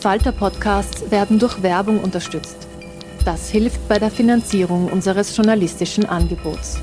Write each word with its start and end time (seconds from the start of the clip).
Falter-Podcasts 0.00 1.10
werden 1.10 1.38
durch 1.38 1.62
Werbung 1.62 2.02
unterstützt. 2.02 2.56
Das 3.26 3.50
hilft 3.50 3.86
bei 3.86 3.98
der 3.98 4.10
Finanzierung 4.10 4.90
unseres 4.90 5.36
journalistischen 5.36 6.06
Angebots. 6.06 6.78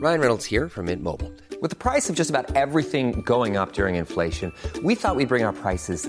Ryan 0.00 0.20
Reynolds 0.20 0.46
here 0.46 0.68
from 0.68 0.86
Mint 0.86 1.02
Mobile. 1.02 1.30
With 1.60 1.70
the 1.70 1.76
price 1.76 2.08
of 2.08 2.16
just 2.16 2.30
about 2.30 2.56
everything 2.56 3.22
going 3.24 3.56
up 3.56 3.72
during 3.72 3.96
inflation, 3.96 4.52
we 4.82 4.94
thought 4.94 5.16
we'd 5.16 5.28
bring 5.28 5.44
our 5.44 5.52
prices 5.52 6.08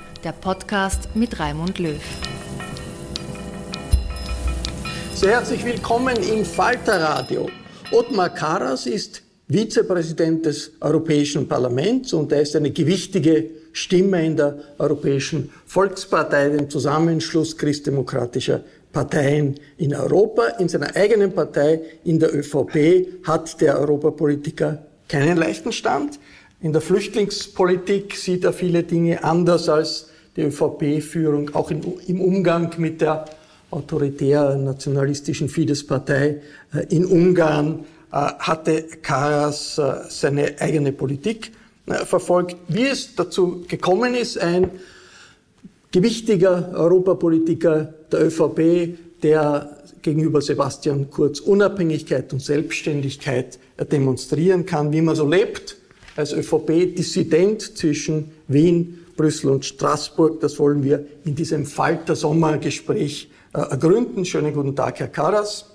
der 0.23 0.33
Podcast 0.33 1.09
mit 1.15 1.39
Raimund 1.39 1.79
Löw. 1.79 1.99
Sehr 5.15 5.31
herzlich 5.31 5.65
willkommen 5.65 6.15
im 6.17 6.45
Falterradio. 6.45 7.49
Ottmar 7.91 8.29
Karas 8.29 8.85
ist 8.85 9.23
Vizepräsident 9.47 10.45
des 10.45 10.73
Europäischen 10.79 11.47
Parlaments 11.47 12.13
und 12.13 12.31
er 12.31 12.41
ist 12.41 12.55
eine 12.55 12.69
gewichtige 12.69 13.49
Stimme 13.73 14.23
in 14.23 14.37
der 14.37 14.59
Europäischen 14.77 15.49
Volkspartei, 15.65 16.49
dem 16.49 16.69
Zusammenschluss 16.69 17.57
christdemokratischer 17.57 18.61
Parteien 18.91 19.59
in 19.77 19.95
Europa. 19.95 20.47
In 20.59 20.69
seiner 20.69 20.95
eigenen 20.95 21.33
Partei, 21.33 21.81
in 22.03 22.19
der 22.19 22.35
ÖVP, 22.35 23.23
hat 23.23 23.59
der 23.59 23.79
Europapolitiker 23.79 24.85
keinen 25.07 25.37
leichten 25.37 25.71
Stand. 25.71 26.19
In 26.61 26.73
der 26.73 26.81
Flüchtlingspolitik 26.81 28.15
sieht 28.15 28.43
er 28.43 28.53
viele 28.53 28.83
Dinge 28.83 29.23
anders 29.23 29.67
als 29.67 30.10
die 30.35 30.41
ÖVP-Führung, 30.43 31.53
auch 31.53 31.71
in, 31.71 31.81
im 32.07 32.21
Umgang 32.21 32.71
mit 32.77 33.01
der 33.01 33.25
autoritären 33.71 34.65
nationalistischen 34.65 35.49
Fidesz-Partei 35.49 36.41
äh, 36.73 36.85
in 36.89 37.05
Ungarn 37.05 37.85
äh, 38.11 38.15
hatte 38.15 38.83
Karas 39.01 39.77
äh, 39.77 39.93
seine 40.09 40.59
eigene 40.59 40.91
Politik 40.91 41.51
verfolgt. 42.05 42.55
Wie 42.67 42.85
es 42.85 43.15
dazu 43.15 43.65
gekommen 43.67 44.13
ist, 44.13 44.37
ein 44.37 44.69
gewichtiger 45.91 46.71
Europapolitiker 46.73 47.93
der 48.11 48.27
ÖVP, 48.27 48.97
der 49.23 49.77
gegenüber 50.01 50.41
Sebastian 50.41 51.09
Kurz 51.09 51.39
Unabhängigkeit 51.39 52.31
und 52.31 52.41
Selbstständigkeit 52.41 53.59
demonstrieren 53.91 54.65
kann, 54.65 54.93
wie 54.93 55.01
man 55.01 55.15
so 55.15 55.27
lebt 55.27 55.75
als 56.15 56.33
ÖVP-Dissident 56.33 57.77
zwischen 57.77 58.31
Wien, 58.47 59.00
Brüssel 59.15 59.51
und 59.51 59.65
Straßburg. 59.65 60.39
Das 60.39 60.57
wollen 60.59 60.83
wir 60.83 61.05
in 61.25 61.35
diesem 61.35 61.65
Falter 61.65 62.15
Sommergespräch 62.15 63.29
äh, 63.53 63.59
ergründen. 63.59 64.25
Schönen 64.25 64.53
guten 64.53 64.75
Tag, 64.75 64.99
Herr 64.99 65.07
Karas. 65.07 65.65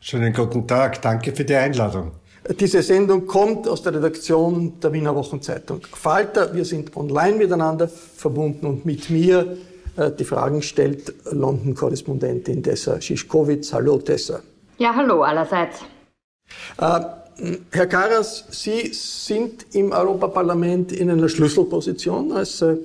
Schönen 0.00 0.32
guten 0.32 0.66
Tag, 0.66 1.02
danke 1.02 1.34
für 1.34 1.44
die 1.44 1.54
Einladung. 1.54 2.12
Diese 2.60 2.80
Sendung 2.82 3.26
kommt 3.26 3.66
aus 3.66 3.82
der 3.82 3.94
Redaktion 3.94 4.78
der 4.80 4.92
Wiener 4.92 5.14
Wochenzeitung 5.16 5.80
Falter. 5.92 6.54
Wir 6.54 6.64
sind 6.64 6.96
online 6.96 7.36
miteinander 7.36 7.88
verbunden 7.88 8.66
und 8.66 8.86
mit 8.86 9.10
mir 9.10 9.56
äh, 9.96 10.12
die 10.12 10.24
Fragen 10.24 10.62
stellt 10.62 11.12
London-Korrespondentin 11.32 12.62
Tessa 12.62 13.00
Schischkowitz. 13.00 13.72
Hallo 13.72 13.98
Tessa. 13.98 14.40
Ja, 14.78 14.94
hallo 14.94 15.22
allerseits. 15.22 15.80
Äh, 16.78 17.00
Herr 17.70 17.86
Karas, 17.86 18.44
Sie 18.50 18.92
sind 18.94 19.66
im 19.72 19.92
Europaparlament 19.92 20.92
in 20.92 21.10
einer 21.10 21.28
Schlüsselposition 21.28 22.32
als 22.32 22.62
äh, 22.62 22.76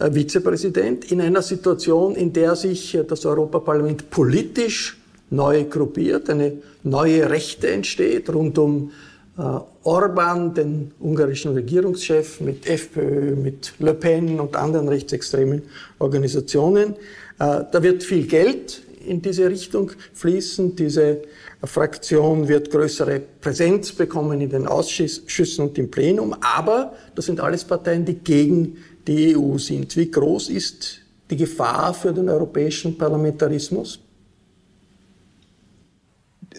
Vizepräsident 0.00 1.12
in 1.12 1.20
einer 1.20 1.42
Situation, 1.42 2.16
in 2.16 2.32
der 2.32 2.56
sich 2.56 2.96
äh, 2.96 3.04
das 3.04 3.24
Europaparlament 3.24 4.10
politisch 4.10 4.96
neu 5.30 5.64
gruppiert, 5.64 6.28
eine 6.28 6.58
neue 6.82 7.30
Rechte 7.30 7.70
entsteht 7.70 8.28
rund 8.34 8.58
um 8.58 8.90
äh, 9.38 9.42
Orban, 9.84 10.54
den 10.54 10.90
ungarischen 10.98 11.52
Regierungschef, 11.52 12.40
mit 12.40 12.66
FPÖ, 12.66 13.36
mit 13.36 13.74
Le 13.78 13.94
Pen 13.94 14.40
und 14.40 14.56
anderen 14.56 14.88
rechtsextremen 14.88 15.62
Organisationen. 16.00 16.94
Äh, 17.38 17.62
da 17.70 17.80
wird 17.80 18.02
viel 18.02 18.26
Geld 18.26 18.82
in 19.06 19.22
diese 19.22 19.48
Richtung 19.48 19.92
fließen. 20.14 20.74
Diese 20.74 21.22
Fraktion 21.66 22.48
wird 22.48 22.70
größere 22.70 23.20
Präsenz 23.20 23.92
bekommen 23.92 24.40
in 24.40 24.50
den 24.50 24.66
Ausschüssen 24.66 25.68
und 25.68 25.78
im 25.78 25.90
Plenum. 25.90 26.34
Aber 26.40 26.94
das 27.14 27.26
sind 27.26 27.40
alles 27.40 27.64
Parteien, 27.64 28.04
die 28.04 28.14
gegen 28.14 28.76
die 29.06 29.36
EU 29.36 29.58
sind. 29.58 29.96
Wie 29.96 30.10
groß 30.10 30.48
ist 30.48 31.00
die 31.30 31.36
Gefahr 31.36 31.94
für 31.94 32.12
den 32.12 32.28
europäischen 32.28 32.96
Parlamentarismus? 32.98 34.00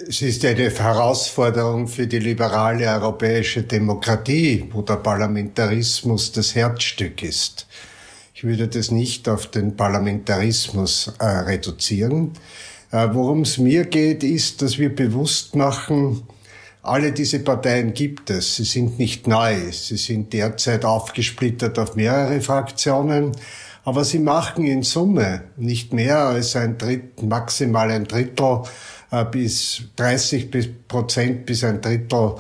Es 0.08 0.22
ist 0.22 0.44
eine 0.44 0.70
Herausforderung 0.70 1.88
für 1.88 2.06
die 2.06 2.20
liberale 2.20 2.86
europäische 2.86 3.64
Demokratie, 3.64 4.70
wo 4.74 4.82
der 4.82 4.98
Parlamentarismus 4.98 6.34
das 6.34 6.54
Herzstück 6.54 7.24
ist. 7.24 7.66
Ich 8.34 8.44
würde 8.44 8.68
das 8.68 8.92
nicht 8.92 9.30
auf 9.30 9.48
den 9.48 9.78
Parlamentarismus 9.78 11.14
äh, 11.20 11.26
reduzieren. 11.26 12.34
Äh, 12.92 13.08
Worum 13.12 13.42
es 13.42 13.58
mir 13.58 13.86
geht, 13.86 14.24
ist, 14.24 14.62
dass 14.62 14.78
wir 14.78 14.94
bewusst 14.94 15.56
machen, 15.56 16.24
alle 16.86 17.12
diese 17.12 17.40
Parteien 17.40 17.94
gibt 17.94 18.30
es. 18.30 18.56
Sie 18.56 18.64
sind 18.64 19.00
nicht 19.00 19.28
neu. 19.28 19.72
Sie 19.72 19.98
sind 19.98 20.34
derzeit 20.34 20.86
aufgesplittert 20.86 21.80
auf 21.80 21.96
mehrere 21.96 22.42
Fraktionen. 22.42 23.32
Aber 23.84 24.04
sie 24.04 24.20
machen 24.20 24.66
in 24.66 24.84
Summe 24.84 25.44
nicht 25.58 25.94
mehr 25.94 26.18
als 26.18 26.56
ein 26.56 26.78
Drittel, 26.78 27.26
maximal 27.28 27.92
ein 27.92 28.06
Drittel 28.06 28.62
äh, 29.12 29.26
bis 29.26 29.84
30 29.96 30.88
Prozent 30.88 31.46
bis 31.46 31.64
ein 31.64 31.82
Drittel 31.82 32.36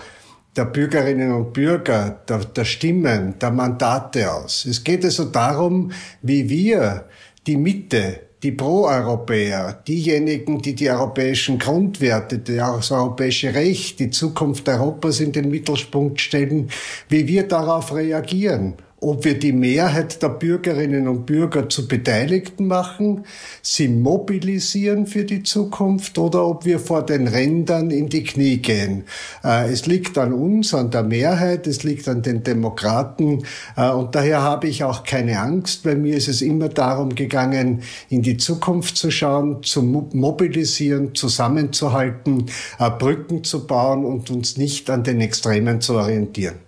der 0.55 0.65
Bürgerinnen 0.65 1.31
und 1.33 1.53
Bürger, 1.53 2.21
der, 2.27 2.39
der 2.39 2.65
Stimmen, 2.65 3.37
der 3.39 3.51
Mandate 3.51 4.31
aus. 4.31 4.65
Es 4.65 4.83
geht 4.83 5.03
also 5.03 5.25
darum, 5.25 5.91
wie 6.21 6.49
wir 6.49 7.05
die 7.45 7.57
Mitte, 7.57 8.21
die 8.45 8.51
Pro-Europäer, 8.51 9.81
diejenigen, 9.87 10.61
die 10.61 10.75
die 10.75 10.87
europäischen 10.87 11.57
Grundwerte, 11.57 12.37
das 12.37 12.91
europäische 12.91 13.55
Recht, 13.55 13.99
die 13.99 14.11
Zukunft 14.11 14.69
Europas 14.69 15.19
in 15.19 15.31
den 15.31 15.49
Mittelpunkt 15.49 16.21
stellen, 16.21 16.69
wie 17.09 17.27
wir 17.27 17.47
darauf 17.47 17.91
reagieren 17.95 18.75
ob 19.05 19.23
wir 19.23 19.37
die 19.37 19.53
Mehrheit 19.53 20.23
der 20.23 20.29
Bürgerinnen 20.29 21.07
und 21.07 21.27
Bürger 21.27 21.69
zu 21.69 21.87
Beteiligten 21.87 22.65
machen, 22.65 23.23
sie 23.61 23.87
mobilisieren 23.87 25.05
für 25.05 25.25
die 25.25 25.43
Zukunft 25.43 26.17
oder 26.17 26.43
ob 26.43 26.65
wir 26.65 26.79
vor 26.79 27.05
den 27.05 27.27
Rändern 27.27 27.91
in 27.91 28.09
die 28.09 28.23
Knie 28.23 28.57
gehen. 28.57 29.03
Äh, 29.43 29.71
es 29.71 29.85
liegt 29.85 30.17
an 30.17 30.33
uns, 30.33 30.73
an 30.73 30.89
der 30.89 31.03
Mehrheit, 31.03 31.67
es 31.67 31.83
liegt 31.83 32.07
an 32.07 32.23
den 32.23 32.41
Demokraten 32.41 33.43
äh, 33.77 33.91
und 33.91 34.15
daher 34.15 34.41
habe 34.41 34.67
ich 34.67 34.83
auch 34.83 35.03
keine 35.03 35.39
Angst. 35.39 35.83
Bei 35.83 35.93
mir 35.93 36.17
ist 36.17 36.27
es 36.27 36.41
immer 36.41 36.69
darum 36.69 37.13
gegangen, 37.13 37.83
in 38.09 38.23
die 38.23 38.37
Zukunft 38.37 38.97
zu 38.97 39.11
schauen, 39.11 39.61
zu 39.61 39.83
mobilisieren, 39.83 41.13
zusammenzuhalten, 41.13 42.47
äh, 42.79 42.89
Brücken 42.89 43.43
zu 43.43 43.67
bauen 43.67 44.03
und 44.03 44.31
uns 44.31 44.57
nicht 44.57 44.89
an 44.89 45.03
den 45.03 45.21
Extremen 45.21 45.79
zu 45.79 45.93
orientieren. 45.93 46.64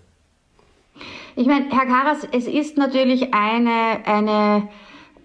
Ich 1.38 1.46
meine, 1.46 1.66
Herr 1.70 1.86
Karas, 1.86 2.26
es 2.32 2.48
ist 2.48 2.76
natürlich 2.78 3.32
eine, 3.32 4.04
eine, 4.04 4.68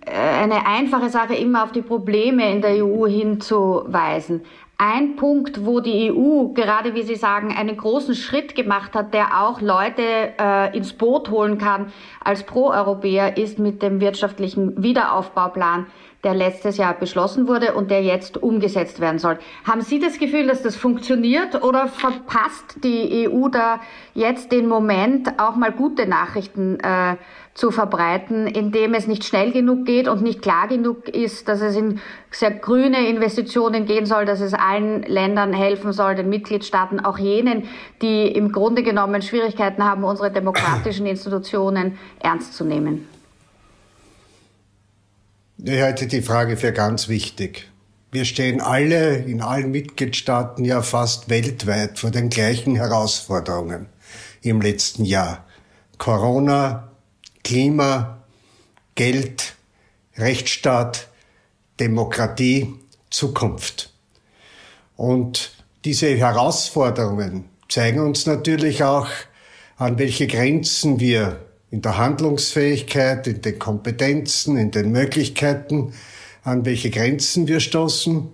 äh, 0.06 0.12
eine 0.12 0.68
einfache 0.68 1.10
Sache, 1.10 1.34
immer 1.34 1.64
auf 1.64 1.72
die 1.72 1.82
Probleme 1.82 2.52
in 2.52 2.62
der 2.62 2.86
EU 2.86 3.08
hinzuweisen. 3.08 4.42
Ein 4.78 5.16
Punkt, 5.16 5.66
wo 5.66 5.80
die 5.80 6.12
EU, 6.12 6.50
gerade 6.54 6.94
wie 6.94 7.02
Sie 7.02 7.16
sagen, 7.16 7.52
einen 7.58 7.78
großen 7.78 8.14
Schritt 8.14 8.54
gemacht 8.54 8.94
hat, 8.94 9.16
der 9.16 9.42
auch 9.42 9.60
Leute 9.60 10.04
äh, 10.40 10.78
ins 10.78 10.94
Boot 10.94 11.32
holen 11.32 11.58
kann 11.58 11.92
als 12.24 12.44
Pro-Europäer, 12.44 13.36
ist 13.38 13.58
mit 13.58 13.82
dem 13.82 14.00
wirtschaftlichen 14.00 14.84
Wiederaufbauplan 14.84 15.88
der 16.24 16.34
letztes 16.34 16.78
Jahr 16.78 16.94
beschlossen 16.94 17.48
wurde 17.48 17.74
und 17.74 17.92
der 17.92 18.02
jetzt 18.02 18.42
umgesetzt 18.42 19.02
werden 19.02 19.20
soll. 19.20 19.38
Haben 19.66 19.82
Sie 19.82 20.00
das 20.00 20.20
Gefühl, 20.20 20.48
dass 20.48 20.62
das 20.62 20.76
funktioniert 20.76 21.62
oder 21.64 21.88
verpasst 21.88 22.84
die 22.84 23.28
EU 23.28 23.50
da 23.50 23.82
jetzt 24.14 24.52
den 24.52 24.68
Moment, 24.68 25.40
auch 25.40 25.56
mal 25.56 25.72
gute 25.72 26.08
Nachrichten 26.08 26.80
äh, 26.80 27.18
zu 27.54 27.72
verbreiten, 27.72 28.48
indem 28.48 28.94
es 28.94 29.06
nicht 29.06 29.26
schnell 29.26 29.52
genug 29.52 29.86
geht 29.86 30.08
und 30.08 30.24
nicht 30.24 30.42
klar 30.42 30.68
genug 30.68 31.08
ist, 31.10 31.48
dass 31.48 31.62
es 31.62 31.76
in 31.76 32.00
sehr 32.32 32.52
grüne 32.52 33.08
Investitionen 33.08 33.86
gehen 33.86 34.06
soll, 34.06 34.26
dass 34.26 34.40
es 34.40 34.54
allen 34.54 35.04
Ländern 35.04 35.54
helfen 35.54 35.92
soll, 35.92 36.16
den 36.16 36.30
Mitgliedstaaten, 36.30 37.04
auch 37.04 37.20
jenen, 37.20 37.68
die 38.02 38.28
im 38.28 38.52
Grunde 38.52 38.82
genommen 38.82 39.22
Schwierigkeiten 39.22 39.84
haben, 39.84 40.04
unsere 40.04 40.32
demokratischen 40.32 41.06
Institutionen 41.06 42.00
ernst 42.20 42.56
zu 42.56 42.64
nehmen? 42.64 43.08
Ich 45.66 45.80
halte 45.80 46.08
die 46.08 46.22
Frage 46.22 46.58
für 46.58 46.74
ganz 46.74 47.08
wichtig. 47.08 47.70
Wir 48.12 48.26
stehen 48.26 48.60
alle 48.60 49.16
in 49.16 49.42
allen 49.42 49.72
Mitgliedstaaten 49.72 50.66
ja 50.66 50.82
fast 50.82 51.30
weltweit 51.30 52.00
vor 52.00 52.12
den 52.12 52.28
gleichen 52.28 52.76
Herausforderungen 52.76 53.86
im 54.42 54.60
letzten 54.60 55.06
Jahr. 55.06 55.46
Corona, 55.98 56.92
Klima, 57.46 58.18
Geld, 58.96 59.56
Rechtsstaat, 60.18 61.08
Demokratie, 61.80 62.76
Zukunft. 63.10 63.94
Und 64.98 65.52
diese 65.86 66.14
Herausforderungen 66.14 67.46
zeigen 67.70 68.02
uns 68.02 68.26
natürlich 68.26 68.84
auch, 68.84 69.08
an 69.78 69.98
welche 69.98 70.28
Grenzen 70.28 71.00
wir 71.00 71.40
in 71.74 71.82
der 71.82 71.98
Handlungsfähigkeit, 71.98 73.26
in 73.26 73.42
den 73.42 73.58
Kompetenzen, 73.58 74.58
in 74.58 74.70
den 74.70 74.92
Möglichkeiten, 74.92 75.94
an 76.44 76.66
welche 76.66 76.92
Grenzen 76.92 77.48
wir 77.48 77.60
stoßen. 77.60 78.28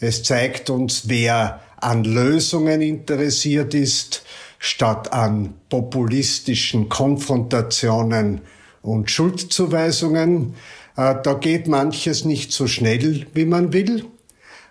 Es 0.00 0.22
zeigt 0.22 0.68
uns, 0.68 1.08
wer 1.08 1.60
an 1.78 2.04
Lösungen 2.04 2.82
interessiert 2.82 3.72
ist, 3.72 4.26
statt 4.58 5.14
an 5.14 5.54
populistischen 5.70 6.90
Konfrontationen 6.90 8.42
und 8.82 9.10
Schuldzuweisungen. 9.10 10.52
Äh, 10.98 11.14
da 11.22 11.32
geht 11.40 11.66
manches 11.66 12.26
nicht 12.26 12.52
so 12.52 12.66
schnell, 12.66 13.26
wie 13.32 13.46
man 13.46 13.72
will. 13.72 14.04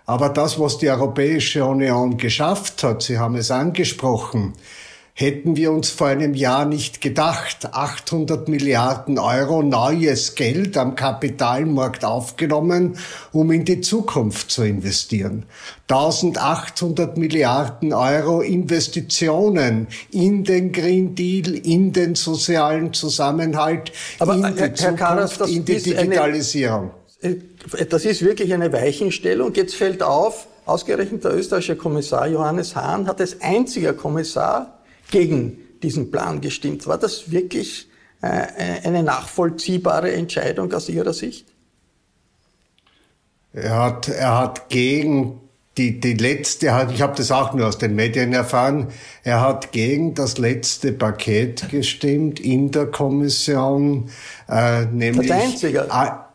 Aber 0.06 0.28
das, 0.28 0.60
was 0.60 0.78
die 0.78 0.88
Europäische 0.88 1.64
Union 1.64 2.16
geschafft 2.16 2.84
hat, 2.84 3.02
Sie 3.02 3.18
haben 3.18 3.34
es 3.34 3.50
angesprochen, 3.50 4.52
hätten 5.16 5.54
wir 5.54 5.70
uns 5.70 5.90
vor 5.90 6.08
einem 6.08 6.34
Jahr 6.34 6.64
nicht 6.66 7.00
gedacht. 7.00 7.72
800 7.72 8.48
Milliarden 8.48 9.20
Euro 9.20 9.62
neues 9.62 10.34
Geld 10.34 10.76
am 10.76 10.96
Kapitalmarkt 10.96 12.04
aufgenommen, 12.04 12.98
um 13.30 13.52
in 13.52 13.64
die 13.64 13.80
Zukunft 13.80 14.50
zu 14.50 14.64
investieren. 14.64 15.46
1800 15.88 17.16
Milliarden 17.16 17.92
Euro 17.92 18.40
Investitionen 18.40 19.86
in 20.10 20.42
den 20.42 20.72
Green 20.72 21.14
Deal, 21.14 21.54
in 21.54 21.92
den 21.92 22.16
sozialen 22.16 22.92
Zusammenhalt, 22.92 23.92
Aber, 24.18 24.34
in 24.34 24.42
Herr, 24.42 24.50
die 24.52 24.60
Herr 24.60 24.74
Zukunft, 24.74 24.98
Karas, 24.98 25.40
in 25.48 25.64
die 25.64 25.80
Digitalisierung. 25.80 26.90
Eine, 27.22 27.36
äh, 27.76 27.86
das 27.88 28.04
ist 28.04 28.24
wirklich 28.24 28.52
eine 28.52 28.72
Weichenstellung. 28.72 29.54
Jetzt 29.54 29.76
fällt 29.76 30.02
auf, 30.02 30.48
ausgerechnet 30.66 31.22
der 31.22 31.36
österreichische 31.36 31.76
Kommissar 31.76 32.26
Johannes 32.26 32.74
Hahn 32.74 33.06
hat 33.06 33.20
als 33.20 33.40
einziger 33.40 33.92
Kommissar 33.92 34.73
gegen 35.10 35.58
diesen 35.82 36.10
Plan 36.10 36.40
gestimmt. 36.40 36.86
War 36.86 36.98
das 36.98 37.30
wirklich 37.30 37.88
äh, 38.22 38.46
eine 38.84 39.02
nachvollziehbare 39.02 40.12
Entscheidung 40.12 40.72
aus 40.72 40.88
Ihrer 40.88 41.12
Sicht? 41.12 41.46
Er 43.52 43.78
hat, 43.78 44.08
er 44.08 44.38
hat 44.38 44.68
gegen 44.68 45.40
die, 45.76 46.00
die 46.00 46.14
letzte, 46.14 46.66
ich 46.92 47.02
habe 47.02 47.16
das 47.16 47.30
auch 47.30 47.52
nur 47.52 47.66
aus 47.66 47.78
den 47.78 47.94
Medien 47.94 48.32
erfahren, 48.32 48.88
er 49.24 49.40
hat 49.40 49.72
gegen 49.72 50.14
das 50.14 50.38
letzte 50.38 50.92
Paket 50.92 51.68
gestimmt 51.68 52.40
in 52.40 52.70
der 52.70 52.86
Kommission, 52.86 54.10
äh, 54.48 54.84
nämlich 54.86 55.32
als 55.32 55.44
einziger, 55.44 56.26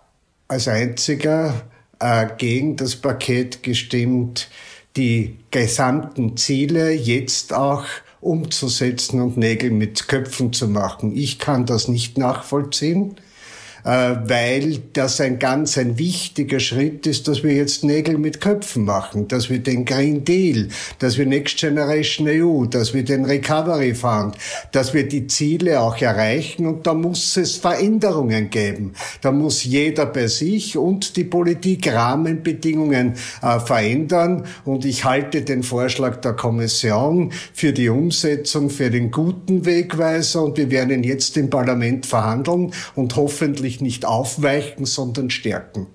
als 0.48 0.68
einziger 0.68 1.54
äh, 2.00 2.28
gegen 2.38 2.76
das 2.76 2.96
Paket 2.96 3.64
gestimmt, 3.64 4.50
die 4.98 5.38
gesamten 5.52 6.36
Ziele 6.36 6.92
jetzt 6.92 7.54
auch 7.54 7.86
umzusetzen 8.22 9.22
und 9.22 9.38
Nägel 9.38 9.72
mit 9.72 10.08
Köpfen 10.08 10.54
zu 10.54 10.68
machen. 10.68 11.16
Ich 11.16 11.40
kann 11.40 11.66
das 11.66 11.88
nicht 11.88 12.18
nachvollziehen. 12.18 13.16
Äh, 13.84 14.16
weil 14.26 14.80
das 14.94 15.22
ein 15.22 15.40
ganz 15.40 15.78
ein 15.78 15.98
wichtiger 15.98 16.60
Schritt 16.60 17.08
ist, 17.08 17.28
dass 17.28 17.44
wir 17.44 17.54
jetzt 17.54 17.84
Nägel 17.84 18.18
mit 18.18 18.42
Köpfen 18.42 18.86
machen, 18.86 19.28
dass 19.28 19.50
wir 19.50 19.60
den 19.60 19.86
Green 19.86 20.24
Deal, 20.24 20.68
dass 21.00 21.18
wir 21.18 21.26
Next 21.26 21.58
Generation 21.58 22.28
EU, 22.28 22.66
dass 22.66 22.94
wir 22.94 23.04
den 23.04 23.26
Recovery 23.26 23.94
Fund, 23.96 24.36
dass 24.72 24.94
wir 24.94 25.08
die 25.08 25.28
Ziele 25.28 25.80
auch 25.80 25.98
erreichen. 26.02 26.66
Und 26.66 26.86
da 26.88 26.94
muss 26.94 27.38
es 27.38 27.56
Veränderungen 27.56 28.50
geben. 28.50 28.94
Da 29.22 29.32
muss 29.32 29.64
jeder 29.64 30.06
bei 30.06 30.28
sich 30.28 30.78
und 30.78 31.16
die 31.16 31.24
Politik 31.24 31.92
Rahmenbedingungen 31.92 33.14
äh, 33.42 33.60
verändern. 33.60 34.44
Und 34.66 34.86
ich 34.86 35.06
halte 35.06 35.42
den 35.42 35.64
Vorschlag 35.64 36.18
der 36.18 36.34
Kommission 36.34 37.32
für 37.54 37.74
die 37.74 37.90
Umsetzung 37.90 38.70
für 38.70 38.90
den 38.90 39.12
guten 39.12 39.66
Wegweiser. 39.66 40.44
Und 40.44 40.58
wir 40.58 40.70
werden 40.70 41.04
jetzt 41.04 41.38
im 41.38 41.50
Parlament 41.50 42.06
verhandeln 42.06 42.72
und 42.96 43.16
hoffentlich 43.16 43.69
natürlich 43.70 43.82
nicht 43.82 44.06
aufweichen, 44.06 44.86
sondern 44.86 45.30
stärken. 45.30 45.88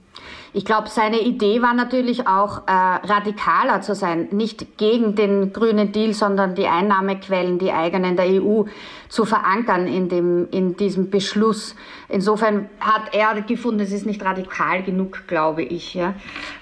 Ich 0.56 0.64
glaube, 0.64 0.88
seine 0.88 1.20
Idee 1.20 1.60
war 1.62 1.74
natürlich 1.74 2.28
auch 2.28 2.58
äh, 2.68 2.70
radikaler 2.70 3.80
zu 3.80 3.96
sein, 3.96 4.28
nicht 4.30 4.78
gegen 4.78 5.16
den 5.16 5.52
grünen 5.52 5.90
Deal, 5.90 6.14
sondern 6.14 6.54
die 6.54 6.68
Einnahmequellen, 6.68 7.58
die 7.58 7.72
eigenen 7.72 8.14
der 8.14 8.26
EU 8.26 8.62
zu 9.08 9.24
verankern 9.24 9.88
in, 9.88 10.08
dem, 10.08 10.48
in 10.52 10.76
diesem 10.76 11.10
Beschluss. 11.10 11.74
Insofern 12.08 12.68
hat 12.78 13.12
er 13.12 13.42
gefunden, 13.42 13.80
es 13.80 13.90
ist 13.90 14.06
nicht 14.06 14.24
radikal 14.24 14.84
genug, 14.84 15.26
glaube 15.26 15.64
ich. 15.64 15.94
Ja. 15.94 16.10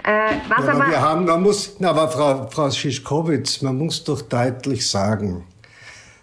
Äh, 0.05 0.37
was 0.49 0.65
ja, 0.65 0.73
aber, 0.73 0.89
wir 0.89 1.01
haben, 1.03 1.27
man 1.27 1.43
muss, 1.43 1.77
na, 1.79 1.91
aber 1.91 2.09
Frau, 2.09 2.49
Frau 2.51 2.71
Schischkowitz, 2.71 3.61
man 3.61 3.77
muss 3.77 4.05
doch 4.05 4.23
deutlich 4.23 4.89
sagen, 4.89 5.45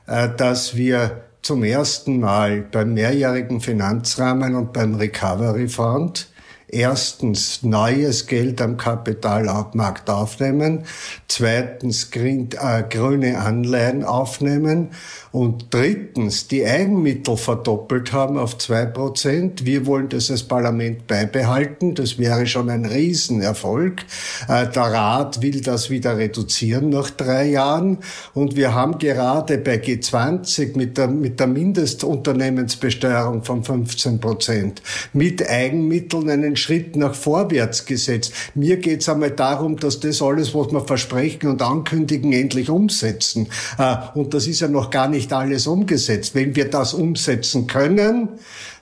äh, 0.08 0.28
dass 0.36 0.76
wir 0.76 1.29
zum 1.42 1.64
ersten 1.64 2.20
Mal 2.20 2.62
beim 2.62 2.94
mehrjährigen 2.94 3.62
Finanzrahmen 3.62 4.56
und 4.56 4.74
beim 4.74 4.96
Recovery 4.96 5.68
Fund 5.68 6.28
erstens 6.72 7.64
neues 7.64 8.28
Geld 8.28 8.62
am 8.62 8.78
Kapitalmarkt 8.78 10.10
aufnehmen, 10.10 10.86
zweitens 11.28 12.12
äh, 12.14 12.84
grüne 12.90 13.40
Anleihen 13.40 14.04
aufnehmen 14.04 14.92
und 15.32 15.68
drittens 15.70 16.48
die 16.48 16.66
Eigenmittel 16.66 17.38
verdoppelt 17.38 18.14
haben 18.14 18.38
auf 18.38 18.58
zwei 18.58 18.86
Prozent. 18.86 19.66
Wir 19.66 19.86
wollen 19.86 20.10
das 20.10 20.32
als 20.32 20.44
Parlament 20.44 21.06
beibehalten. 21.06 21.94
Das 21.94 22.18
wäre 22.18 22.48
schon 22.48 22.70
ein 22.70 22.86
Riesenerfolg. 22.86 24.06
Äh, 24.48 24.68
der 24.68 24.84
Rat 24.84 25.42
will 25.42 25.62
das 25.62 25.90
wieder 25.90 26.18
reduzieren 26.18 26.90
nach 26.90 27.12
drei 27.12 27.50
Jahren. 27.50 28.00
Und 28.34 28.56
wir 28.56 28.74
haben 28.74 28.98
gerade 28.98 29.60
bei 29.60 29.76
G20 29.76 30.76
mit 30.76 30.98
der, 30.98 31.08
mit 31.08 31.40
der 31.40 31.48
Mindestunternehmensbesteuerung 31.48 33.44
von 33.44 33.64
15 33.64 34.20
Prozent 34.20 34.82
mit 35.14 35.48
Eigenmitteln 35.48 36.30
einen 36.30 36.56
Schritt 36.56 36.96
nach 36.96 37.14
vorwärts 37.14 37.86
gesetzt. 37.86 38.34
Mir 38.56 38.78
geht 38.78 39.02
es 39.02 39.10
einmal 39.10 39.32
darum, 39.32 39.78
dass 39.78 40.00
das 40.00 40.22
alles, 40.22 40.56
was 40.56 40.72
wir 40.72 40.82
versprechen 40.82 41.48
und 41.50 41.62
ankündigen, 41.62 42.34
endlich 42.34 42.70
umsetzen. 42.70 43.48
Äh, 43.78 43.96
und 44.16 44.34
das 44.34 44.48
ist 44.48 44.62
ja 44.62 44.68
noch 44.68 44.90
gar 44.90 45.08
nicht 45.08 45.19
alles 45.34 45.68
umgesetzt. 45.68 46.36
Wenn 46.36 46.56
wir 46.56 46.70
das 46.70 46.94
umsetzen 46.94 47.68
können, 47.68 48.30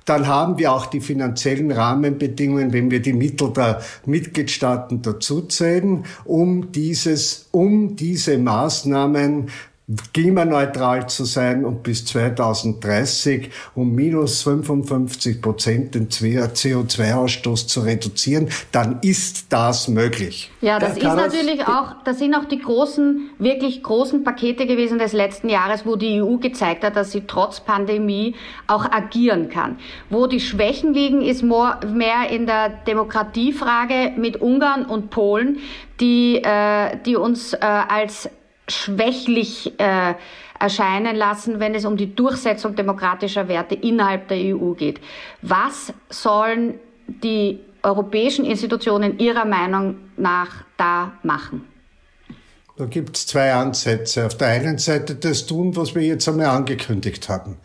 dann 0.06 0.28
haben 0.28 0.58
wir 0.58 0.72
auch 0.72 0.86
die 0.86 1.02
finanziellen 1.02 1.72
Rahmenbedingungen, 1.72 2.72
wenn 2.72 2.90
wir 2.90 3.02
die 3.02 3.14
Mittel 3.14 3.52
der 3.52 3.82
Mitgliedstaaten 4.06 5.02
dazuzählen, 5.02 6.06
um 6.24 6.72
dieses, 6.72 7.48
um 7.52 7.98
diese 7.98 8.38
Maßnahmen 8.38 9.50
klimaneutral 10.12 11.08
zu 11.08 11.24
sein 11.24 11.64
und 11.64 11.82
bis 11.82 12.04
2030 12.06 13.50
um 13.74 13.96
minus 13.96 14.44
55 14.44 15.42
Prozent 15.42 15.96
den 15.96 16.10
CO2-Ausstoß 16.10 17.68
zu 17.68 17.82
reduzieren, 17.82 18.50
dann 18.74 19.00
ist 19.02 19.46
das 19.54 19.88
möglich. 19.88 20.52
Ja, 20.60 20.78
das 20.78 21.02
ja, 21.02 21.14
ist 21.14 21.16
natürlich 21.16 21.66
auch, 21.66 21.96
das 22.04 22.20
sind 22.20 22.36
auch 22.36 22.44
die 22.44 22.60
großen, 22.60 23.30
wirklich 23.40 23.82
großen 23.82 24.26
Pakete 24.26 24.68
gewesen 24.68 25.00
des 25.00 25.14
letzten 25.14 25.48
Jahres, 25.48 25.86
wo 25.86 25.96
die 25.96 26.22
EU 26.22 26.36
gezeigt 26.36 26.84
hat, 26.84 26.98
dass 26.98 27.14
sie 27.14 27.24
trotz 27.26 27.62
Pandemie 27.62 28.36
auch 28.68 28.92
agieren 28.92 29.48
kann. 29.48 29.78
Wo 30.10 30.28
die 30.28 30.42
Schwächen 30.42 30.94
liegen, 30.94 31.22
ist 31.22 31.44
mehr 31.44 32.30
in 32.30 32.46
der 32.46 32.70
Demokratiefrage 32.86 34.12
mit 34.18 34.42
Ungarn 34.42 34.86
und 34.86 35.12
Polen, 35.12 35.60
die, 36.02 36.44
äh, 36.44 36.98
die 37.06 37.16
uns 37.16 37.54
äh, 37.54 37.60
als 37.62 38.30
schwächlich 38.68 39.80
äh, 39.80 40.16
erscheinen 40.60 41.16
lassen, 41.16 41.60
wenn 41.60 41.76
es 41.76 41.86
um 41.86 41.98
die 41.98 42.16
Durchsetzung 42.16 42.76
demokratischer 42.76 43.48
Werte 43.48 43.76
innerhalb 43.76 44.28
der 44.28 44.38
EU 44.56 44.74
geht. 44.74 45.00
Was 45.42 45.94
sollen 46.10 46.80
die 47.08 47.60
europäischen 47.84 48.46
Institutionen 48.46 49.20
Ihrer 49.20 49.46
Meinung 49.46 49.98
nach 50.18 50.66
da 50.78 51.14
machen? 51.24 51.66
Da 52.78 52.86
gibt 52.86 53.18
es 53.18 53.26
zwei 53.26 53.54
Ansätze. 53.54 54.26
Auf 54.26 54.38
der 54.38 54.50
einen 54.50 54.78
Seite 54.78 55.16
das 55.16 55.46
tun, 55.46 55.76
was 55.76 55.96
wir 55.96 56.04
jetzt 56.04 56.28
einmal 56.28 56.48
angekündigt 56.48 57.28
haben. 57.30 57.58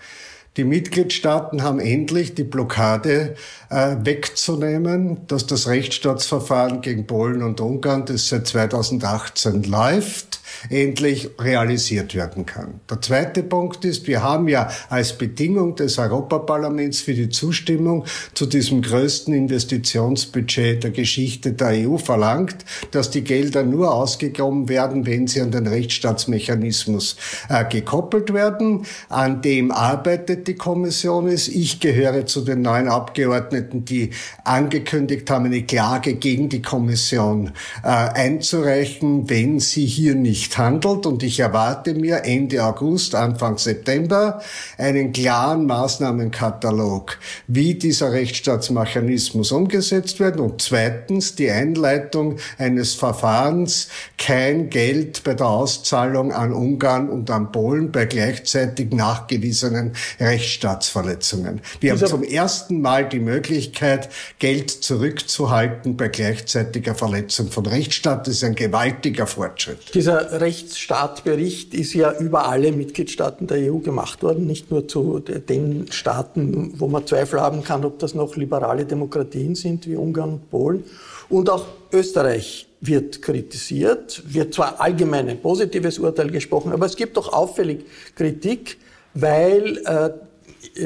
Die 0.58 0.64
Mitgliedstaaten 0.64 1.62
haben 1.62 1.80
endlich 1.80 2.34
die 2.34 2.44
Blockade 2.44 3.36
äh, 3.70 3.96
wegzunehmen, 4.00 5.26
dass 5.26 5.46
das 5.46 5.66
Rechtsstaatsverfahren 5.66 6.82
gegen 6.82 7.06
Polen 7.06 7.42
und 7.42 7.60
Ungarn, 7.60 8.04
das 8.04 8.28
seit 8.28 8.46
2018 8.46 9.62
läuft, 9.62 10.41
endlich 10.70 11.30
realisiert 11.38 12.14
werden 12.14 12.46
kann. 12.46 12.80
Der 12.90 13.00
zweite 13.00 13.42
Punkt 13.42 13.84
ist, 13.84 14.06
wir 14.06 14.22
haben 14.22 14.48
ja 14.48 14.70
als 14.88 15.16
Bedingung 15.16 15.76
des 15.76 15.98
Europaparlaments 15.98 17.00
für 17.00 17.14
die 17.14 17.28
Zustimmung 17.28 18.04
zu 18.34 18.46
diesem 18.46 18.82
größten 18.82 19.34
Investitionsbudget 19.34 20.84
der 20.84 20.90
Geschichte 20.90 21.52
der 21.52 21.88
EU 21.88 21.96
verlangt, 21.96 22.64
dass 22.90 23.10
die 23.10 23.22
Gelder 23.22 23.62
nur 23.62 23.94
ausgegeben 23.94 24.68
werden, 24.68 25.06
wenn 25.06 25.26
sie 25.26 25.40
an 25.40 25.50
den 25.50 25.66
Rechtsstaatsmechanismus 25.66 27.16
äh, 27.48 27.64
gekoppelt 27.64 28.32
werden. 28.32 28.84
An 29.08 29.42
dem 29.42 29.70
arbeitet 29.70 30.48
die 30.48 30.54
Kommission. 30.54 31.28
Ist. 31.28 31.48
Ich 31.48 31.80
gehöre 31.80 32.26
zu 32.26 32.42
den 32.42 32.62
neuen 32.62 32.88
Abgeordneten, 32.88 33.84
die 33.84 34.10
angekündigt 34.44 35.30
haben, 35.30 35.46
eine 35.46 35.62
Klage 35.62 36.14
gegen 36.14 36.48
die 36.48 36.62
Kommission 36.62 37.52
äh, 37.82 37.88
einzureichen, 37.88 39.28
wenn 39.28 39.60
sie 39.60 39.86
hier 39.86 40.14
nicht 40.14 40.41
nicht 40.42 40.58
handelt 40.58 41.06
und 41.06 41.22
ich 41.22 41.38
erwarte 41.38 41.94
mir 41.94 42.24
Ende 42.24 42.64
August, 42.64 43.14
Anfang 43.14 43.58
September 43.58 44.42
einen 44.76 45.12
klaren 45.12 45.66
Maßnahmenkatalog, 45.66 47.16
wie 47.46 47.74
dieser 47.74 48.12
Rechtsstaatsmechanismus 48.12 49.52
umgesetzt 49.52 50.18
wird 50.18 50.40
und 50.40 50.60
zweitens 50.60 51.36
die 51.36 51.48
Einleitung 51.48 52.38
eines 52.58 52.94
Verfahrens, 52.94 53.86
kein 54.18 54.68
Geld 54.68 55.22
bei 55.22 55.34
der 55.34 55.46
Auszahlung 55.46 56.32
an 56.32 56.52
Ungarn 56.52 57.08
und 57.08 57.30
an 57.30 57.52
Polen 57.52 57.92
bei 57.92 58.06
gleichzeitig 58.06 58.90
nachgewiesenen 58.90 59.92
Rechtsstaatsverletzungen. 60.18 61.60
Wir 61.78 61.92
haben 61.92 62.04
zum 62.04 62.24
ersten 62.24 62.80
Mal 62.80 63.08
die 63.08 63.20
Möglichkeit, 63.20 64.08
Geld 64.40 64.70
zurückzuhalten 64.70 65.96
bei 65.96 66.08
gleichzeitiger 66.08 66.96
Verletzung 66.96 67.48
von 67.52 67.64
Rechtsstaat. 67.66 68.26
Das 68.26 68.34
ist 68.34 68.44
ein 68.44 68.56
gewaltiger 68.56 69.28
Fortschritt. 69.28 69.94
Dieser 69.94 70.31
Rechtsstaatbericht 70.32 71.74
ist 71.74 71.92
ja 71.92 72.12
über 72.18 72.48
alle 72.48 72.72
Mitgliedstaaten 72.72 73.46
der 73.46 73.72
EU 73.72 73.78
gemacht 73.78 74.22
worden, 74.22 74.46
nicht 74.46 74.70
nur 74.70 74.88
zu 74.88 75.18
den 75.20 75.90
Staaten, 75.92 76.72
wo 76.78 76.88
man 76.88 77.06
Zweifel 77.06 77.40
haben 77.40 77.62
kann, 77.62 77.84
ob 77.84 77.98
das 77.98 78.14
noch 78.14 78.36
liberale 78.36 78.86
Demokratien 78.86 79.54
sind 79.54 79.86
wie 79.86 79.96
Ungarn 79.96 80.34
und 80.34 80.50
Polen. 80.50 80.84
Und 81.28 81.50
auch 81.50 81.66
Österreich 81.92 82.66
wird 82.80 83.22
kritisiert, 83.22 84.22
wird 84.26 84.54
zwar 84.54 84.80
allgemein 84.80 85.28
ein 85.28 85.40
positives 85.40 85.98
Urteil 85.98 86.30
gesprochen, 86.30 86.72
aber 86.72 86.86
es 86.86 86.96
gibt 86.96 87.16
auch 87.18 87.32
auffällig 87.32 87.84
Kritik, 88.14 88.78
weil 89.14 89.78
äh, 89.84 90.10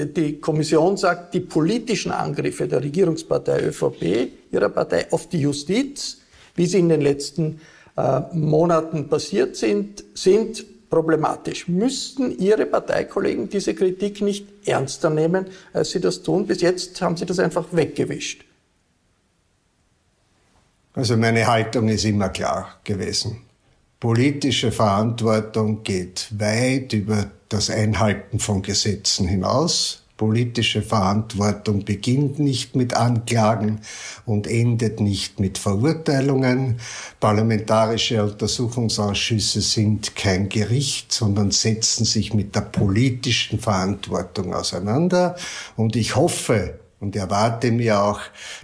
die 0.06 0.40
Kommission 0.40 0.96
sagt, 0.96 1.34
die 1.34 1.40
politischen 1.40 2.10
Angriffe 2.10 2.66
der 2.66 2.82
Regierungspartei 2.82 3.66
ÖVP, 3.66 4.28
ihrer 4.50 4.68
Partei, 4.68 5.06
auf 5.10 5.28
die 5.28 5.40
Justiz, 5.40 6.18
wie 6.54 6.66
sie 6.66 6.78
in 6.78 6.88
den 6.88 7.00
letzten 7.00 7.60
äh, 7.96 8.20
Monaten 8.32 9.08
passiert 9.08 9.56
sind, 9.56 10.04
sind 10.14 10.64
problematisch. 10.90 11.68
Müssten 11.68 12.38
Ihre 12.38 12.66
Parteikollegen 12.66 13.48
diese 13.48 13.74
Kritik 13.74 14.20
nicht 14.20 14.46
ernster 14.66 15.10
nehmen, 15.10 15.46
als 15.72 15.90
Sie 15.90 16.00
das 16.00 16.22
tun? 16.22 16.46
Bis 16.46 16.60
jetzt 16.60 17.00
haben 17.02 17.16
Sie 17.16 17.26
das 17.26 17.38
einfach 17.38 17.66
weggewischt. 17.72 18.44
Also 20.94 21.16
meine 21.16 21.46
Haltung 21.46 21.88
ist 21.88 22.04
immer 22.04 22.30
klar 22.30 22.80
gewesen. 22.84 23.42
Politische 24.00 24.72
Verantwortung 24.72 25.82
geht 25.82 26.28
weit 26.38 26.92
über 26.92 27.30
das 27.48 27.70
Einhalten 27.70 28.38
von 28.38 28.62
Gesetzen 28.62 29.26
hinaus. 29.26 30.05
Politische 30.16 30.80
Verantwortung 30.80 31.84
beginnt 31.84 32.38
nicht 32.38 32.74
mit 32.74 32.94
Anklagen 32.94 33.80
und 34.24 34.46
endet 34.46 34.98
nicht 34.98 35.40
mit 35.40 35.58
Verurteilungen. 35.58 36.78
Parlamentarische 37.20 38.22
Untersuchungsausschüsse 38.22 39.60
sind 39.60 40.16
kein 40.16 40.48
Gericht, 40.48 41.12
sondern 41.12 41.50
setzen 41.50 42.06
sich 42.06 42.32
mit 42.32 42.54
der 42.54 42.62
politischen 42.62 43.58
Verantwortung 43.58 44.54
auseinander. 44.54 45.36
Und 45.76 45.96
ich 45.96 46.16
hoffe, 46.16 46.78
und 46.98 47.14
erwarte 47.14 47.70
mir 47.70 48.02
auch, 48.02 48.20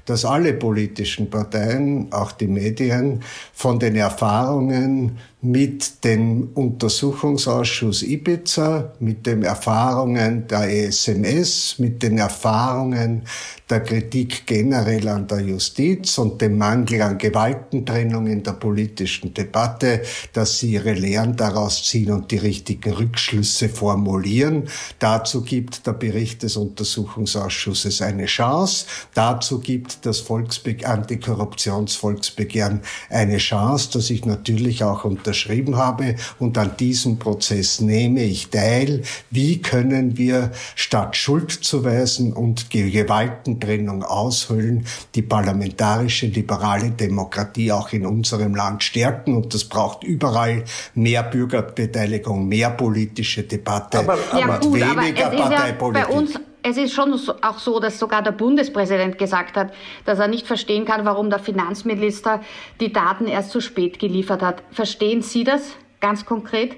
dass 0.06 0.25
alle 0.25 0.54
politischen 0.54 1.28
Parteien, 1.28 2.11
auch 2.12 2.32
die 2.32 2.47
Medien, 2.47 3.23
von 3.52 3.78
den 3.78 3.94
Erfahrungen 3.94 5.18
mit 5.44 6.04
dem 6.04 6.50
Untersuchungsausschuss 6.54 8.04
Ibiza, 8.04 8.92
mit 9.00 9.26
den 9.26 9.42
Erfahrungen 9.42 10.46
der 10.46 10.70
ESMS, 10.70 11.80
mit 11.80 12.00
den 12.00 12.18
Erfahrungen 12.18 13.22
der 13.68 13.80
Kritik 13.80 14.46
generell 14.46 15.08
an 15.08 15.26
der 15.26 15.40
Justiz 15.40 16.16
und 16.18 16.40
dem 16.40 16.58
Mangel 16.58 17.02
an 17.02 17.18
Gewaltentrennung 17.18 18.28
in 18.28 18.44
der 18.44 18.52
politischen 18.52 19.34
Debatte, 19.34 20.02
dass 20.32 20.61
sie 20.61 20.75
ihre 20.75 20.92
Lehren 20.92 21.34
daraus 21.34 21.82
ziehen 21.82 22.12
und 22.12 22.30
die 22.30 22.38
richtigen 22.38 22.92
Rückschlüsse 22.92 23.68
formulieren. 23.68 24.68
Dazu 25.00 25.42
gibt 25.42 25.88
der 25.88 25.94
Bericht 25.94 26.44
des 26.44 26.56
Untersuchungsausschusses 26.56 28.00
eine 28.00 28.26
Chance. 28.26 28.87
Dazu 29.14 29.58
gibt 29.58 30.06
das 30.06 30.20
Volksbe 30.20 30.76
Antikorruptionsvolksbegehren 30.84 32.82
eine 33.11 33.38
Chance, 33.38 33.90
das 33.94 34.08
ich 34.11 34.25
natürlich 34.25 34.84
auch 34.84 35.04
unter 35.04 35.31
unterschrieben 35.32 35.76
habe. 35.76 36.16
Und 36.38 36.58
an 36.58 36.76
diesem 36.78 37.18
Prozess 37.18 37.80
nehme 37.80 38.22
ich 38.22 38.50
teil. 38.50 39.02
Wie 39.30 39.62
können 39.62 40.18
wir 40.18 40.52
statt 40.74 41.16
Schuldzuweisen 41.16 42.32
und 42.32 42.70
Gewaltentrennung 42.70 44.04
aushöhlen, 44.04 44.86
die 45.14 45.22
parlamentarische 45.22 46.26
liberale 46.26 46.90
Demokratie 46.90 47.72
auch 47.72 47.92
in 47.92 48.04
unserem 48.04 48.54
Land 48.54 48.82
stärken? 48.82 49.36
Und 49.36 49.54
das 49.54 49.64
braucht 49.64 50.04
überall 50.04 50.64
mehr 50.94 51.22
Bürgerbeteiligung, 51.22 52.46
mehr 52.46 52.70
politische 52.70 53.42
Debatte 53.42 54.00
aber, 54.00 54.18
aber 54.30 54.66
und 54.66 54.74
weniger 54.74 55.30
Parteipolitik. 55.30 56.40
Es 56.64 56.76
ist 56.76 56.92
schon 56.92 57.19
auch 57.42 57.59
so, 57.59 57.81
dass 57.81 57.99
sogar 57.99 58.23
der 58.23 58.31
Bundespräsident 58.31 59.19
gesagt 59.19 59.57
hat, 59.57 59.75
dass 60.04 60.21
er 60.21 60.28
nicht 60.28 60.47
verstehen 60.47 60.85
kann, 60.85 61.04
warum 61.04 61.28
der 61.28 61.40
Finanzminister 61.40 62.40
die 62.81 62.92
Daten 62.92 63.26
erst 63.26 63.50
zu 63.50 63.61
spät 63.61 63.99
geliefert 63.99 64.42
hat. 64.42 64.62
Verstehen 64.71 65.23
Sie 65.23 65.42
das 65.42 65.73
ganz 66.00 66.25
konkret? 66.25 66.76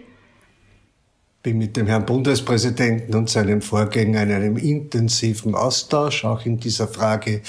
Bin 1.45 1.59
mit 1.59 1.77
dem 1.77 1.87
Herrn 1.87 2.07
Bundespräsidenten 2.07 3.15
und 3.15 3.29
seinem 3.29 3.61
Vorgänger 3.61 4.23
in 4.23 4.33
einem 4.33 4.57
intensiven 4.57 5.55
Austausch, 5.55 6.25
auch 6.25 6.47
in 6.47 6.59
dieser 6.59 6.89
Frage 6.89 7.43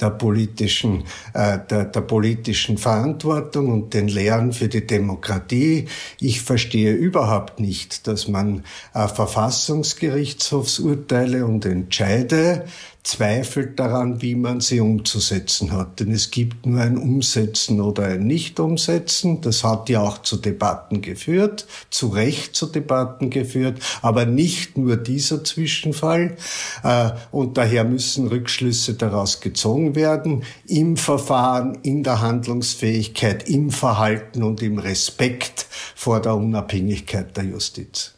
der 0.00 0.10
politischen, 0.10 1.02
äh, 1.34 1.58
der, 1.68 1.86
der 1.86 2.02
politischen 2.02 2.78
Verantwortung 2.78 3.72
und 3.72 3.92
den 3.92 4.06
Lehren 4.06 4.52
für 4.52 4.68
die 4.68 4.86
Demokratie. 4.86 5.86
Ich 6.20 6.42
verstehe 6.42 6.92
überhaupt 6.92 7.58
nicht, 7.58 8.06
dass 8.06 8.28
man 8.28 8.62
äh, 8.94 9.08
Verfassungsgerichtshofsurteile 9.08 11.44
und 11.44 11.66
Entscheide 11.66 12.66
zweifelt 13.02 13.78
daran, 13.78 14.20
wie 14.20 14.34
man 14.34 14.60
sie 14.60 14.80
umzusetzen 14.80 15.72
hat. 15.72 16.00
Denn 16.00 16.12
es 16.12 16.30
gibt 16.30 16.66
nur 16.66 16.80
ein 16.80 16.98
Umsetzen 16.98 17.80
oder 17.80 18.04
ein 18.04 18.26
Nicht-Umsetzen. 18.26 19.40
Das 19.40 19.64
hat 19.64 19.88
ja 19.88 20.02
auch 20.02 20.18
zu 20.18 20.36
Debatten 20.36 21.00
geführt, 21.00 21.66
zu 21.90 22.08
Recht 22.08 22.54
zu 22.54 22.66
Debatten 22.66 23.30
geführt, 23.30 23.80
aber 24.02 24.26
nicht 24.26 24.76
nur 24.76 24.96
dieser 24.96 25.42
Zwischenfall. 25.44 26.36
Äh, 26.82 27.10
und 27.30 27.56
daher 27.56 27.84
müssen 27.84 28.28
Rückschlüsse 28.28 28.94
daraus 28.94 29.40
gezogen 29.40 29.94
werden 29.94 30.44
im 30.66 30.96
Verfahren, 30.96 31.78
in 31.82 32.02
der 32.02 32.20
Handlungsfähigkeit, 32.20 33.48
im 33.48 33.70
Verhalten 33.70 34.42
und 34.42 34.62
im 34.62 34.78
Respekt 34.78 35.66
vor 35.94 36.20
der 36.20 36.34
Unabhängigkeit 36.34 37.36
der 37.36 37.44
Justiz. 37.44 38.14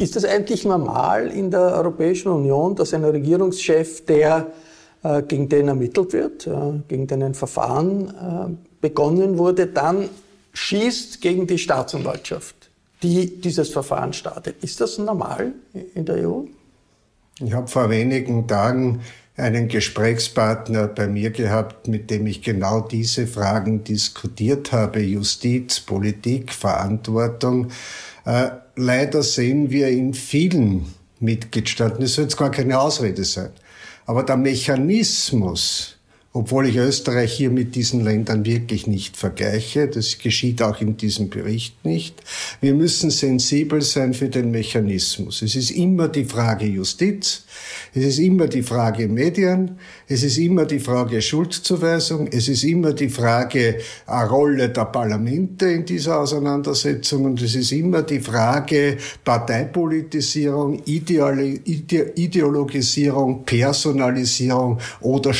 Äh, 0.00 0.04
ist 0.04 0.16
es 0.16 0.24
eigentlich 0.24 0.64
normal 0.64 1.28
in 1.28 1.50
der 1.50 1.60
Europäischen 1.60 2.28
Union, 2.28 2.74
dass 2.74 2.94
ein 2.94 3.04
Regierungschef, 3.04 4.04
der 4.06 4.48
äh, 5.02 5.22
gegen 5.22 5.48
den 5.48 5.68
ermittelt 5.68 6.12
wird, 6.12 6.46
äh, 6.46 6.50
gegen 6.88 7.06
den 7.06 7.22
ein 7.22 7.34
Verfahren 7.34 8.08
äh, 8.08 8.56
begonnen 8.80 9.38
wurde, 9.38 9.66
dann 9.66 10.08
schießt 10.52 11.20
gegen 11.20 11.46
die 11.46 11.58
Staatsanwaltschaft, 11.58 12.70
die 13.02 13.40
dieses 13.40 13.70
Verfahren 13.70 14.12
startet? 14.12 14.62
Ist 14.62 14.80
das 14.80 14.98
normal 14.98 15.52
in 15.94 16.04
der 16.04 16.28
EU? 16.28 16.42
Ich 17.42 17.52
habe 17.52 17.68
vor 17.68 17.88
wenigen 17.88 18.46
Tagen 18.46 19.00
einen 19.36 19.68
Gesprächspartner 19.68 20.88
bei 20.88 21.06
mir 21.06 21.30
gehabt, 21.30 21.88
mit 21.88 22.10
dem 22.10 22.26
ich 22.26 22.42
genau 22.42 22.80
diese 22.82 23.26
Fragen 23.26 23.84
diskutiert 23.84 24.72
habe. 24.72 25.00
Justiz, 25.00 25.80
Politik, 25.80 26.52
Verantwortung. 26.52 27.68
Leider 28.82 29.22
sehen 29.22 29.70
wir 29.70 29.88
in 29.88 30.14
vielen 30.14 30.86
Mitgliedstaaten, 31.18 32.00
das 32.00 32.14
soll 32.14 32.24
jetzt 32.24 32.38
gar 32.38 32.50
keine 32.50 32.80
Ausrede 32.80 33.24
sein, 33.24 33.50
aber 34.06 34.22
der 34.22 34.38
Mechanismus, 34.38 35.98
obwohl 36.32 36.68
ich 36.68 36.76
Österreich 36.76 37.32
hier 37.32 37.50
mit 37.50 37.74
diesen 37.74 38.04
Ländern 38.04 38.44
wirklich 38.44 38.86
nicht 38.86 39.16
vergleiche, 39.16 39.88
das 39.88 40.18
geschieht 40.18 40.62
auch 40.62 40.80
in 40.80 40.96
diesem 40.96 41.28
Bericht 41.28 41.84
nicht. 41.84 42.22
Wir 42.60 42.72
müssen 42.72 43.10
sensibel 43.10 43.82
sein 43.82 44.14
für 44.14 44.28
den 44.28 44.52
Mechanismus. 44.52 45.42
Es 45.42 45.56
ist 45.56 45.72
immer 45.72 46.06
die 46.06 46.24
Frage 46.24 46.66
Justiz, 46.66 47.46
es 47.92 48.04
ist 48.04 48.20
immer 48.20 48.46
die 48.46 48.62
Frage 48.62 49.08
Medien, 49.08 49.80
es 50.06 50.22
ist 50.22 50.38
immer 50.38 50.66
die 50.66 50.78
Frage 50.78 51.20
Schuldzuweisung, 51.20 52.28
es 52.28 52.46
ist 52.46 52.62
immer 52.62 52.92
die 52.92 53.08
Frage 53.08 53.80
Rolle 54.06 54.68
der 54.68 54.84
Parlamente 54.84 55.66
in 55.66 55.84
dieser 55.84 56.20
Auseinandersetzung. 56.20 57.24
Und 57.24 57.42
es 57.42 57.56
ist 57.56 57.72
immer 57.72 58.02
die 58.02 58.20
Frage 58.20 58.98
Parteipolitisierung, 59.24 60.80
Ideologisierung, 60.84 63.44
Personalisierung 63.44 64.78
oder 65.00 65.34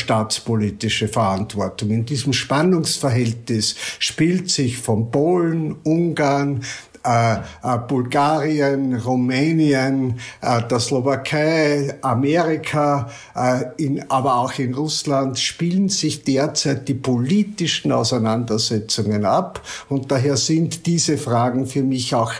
staatspolitische 0.81 1.07
Verantwortung. 1.07 1.91
In 1.91 2.05
diesem 2.05 2.33
Spannungsverhältnis 2.33 3.75
spielt 3.99 4.49
sich 4.49 4.77
von 4.77 5.11
Polen, 5.11 5.75
Ungarn, 5.83 6.61
äh, 7.03 7.33
äh, 7.33 7.77
Bulgarien, 7.87 8.93
Rumänien, 8.93 10.19
äh, 10.41 10.61
der 10.67 10.79
Slowakei, 10.79 11.95
Amerika, 12.01 13.09
äh, 13.35 13.83
in, 13.83 14.11
aber 14.11 14.35
auch 14.35 14.59
in 14.59 14.75
Russland 14.75 15.39
spielen 15.39 15.89
sich 15.89 16.23
derzeit 16.23 16.87
die 16.87 16.93
politischen 16.93 17.91
Auseinandersetzungen 17.91 19.25
ab. 19.25 19.61
Und 19.89 20.11
daher 20.11 20.37
sind 20.37 20.85
diese 20.85 21.17
Fragen 21.17 21.65
für 21.65 21.81
mich 21.81 22.13
auch 22.13 22.33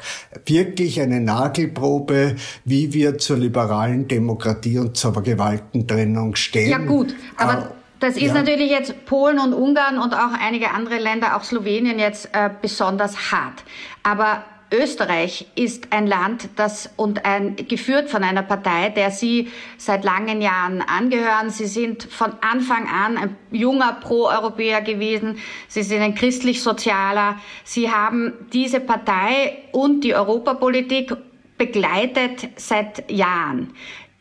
wirklich 0.45 1.01
eine 1.01 1.21
Nagelprobe, 1.21 2.35
wie 2.63 2.93
wir 2.93 3.17
zur 3.17 3.37
liberalen 3.37 4.07
Demokratie 4.07 4.77
und 4.77 4.95
zur 4.95 5.23
Gewaltentrennung 5.23 6.35
stehen. 6.35 6.69
Ja 6.69 6.77
gut, 6.77 7.15
aber 7.35 7.53
äh, 7.53 7.80
das 8.01 8.17
ist 8.17 8.23
ja. 8.23 8.33
natürlich 8.33 8.69
jetzt 8.69 9.05
Polen 9.05 9.39
und 9.39 9.53
Ungarn 9.53 9.97
und 9.97 10.13
auch 10.13 10.33
einige 10.39 10.71
andere 10.71 10.97
Länder, 10.97 11.37
auch 11.37 11.43
Slowenien 11.43 11.99
jetzt 11.99 12.29
äh, 12.33 12.49
besonders 12.61 13.31
hart. 13.31 13.63
Aber 14.03 14.43
Österreich 14.73 15.47
ist 15.55 15.91
ein 15.91 16.07
Land, 16.07 16.49
das 16.55 16.89
und 16.95 17.25
ein, 17.25 17.57
geführt 17.57 18.09
von 18.09 18.23
einer 18.23 18.41
Partei, 18.41 18.89
der 18.89 19.11
Sie 19.11 19.51
seit 19.77 20.03
langen 20.03 20.41
Jahren 20.41 20.81
angehören. 20.81 21.49
Sie 21.49 21.67
sind 21.67 22.03
von 22.03 22.31
Anfang 22.41 22.87
an 22.87 23.17
ein 23.17 23.37
junger 23.51 23.93
Pro-Europäer 24.01 24.81
gewesen. 24.81 25.37
Sie 25.67 25.83
sind 25.83 26.01
ein 26.01 26.15
christlich-sozialer. 26.15 27.35
Sie 27.65 27.91
haben 27.91 28.33
diese 28.53 28.79
Partei 28.79 29.57
und 29.73 30.03
die 30.03 30.15
Europapolitik 30.15 31.15
begleitet 31.57 32.49
seit 32.55 33.11
Jahren. 33.11 33.73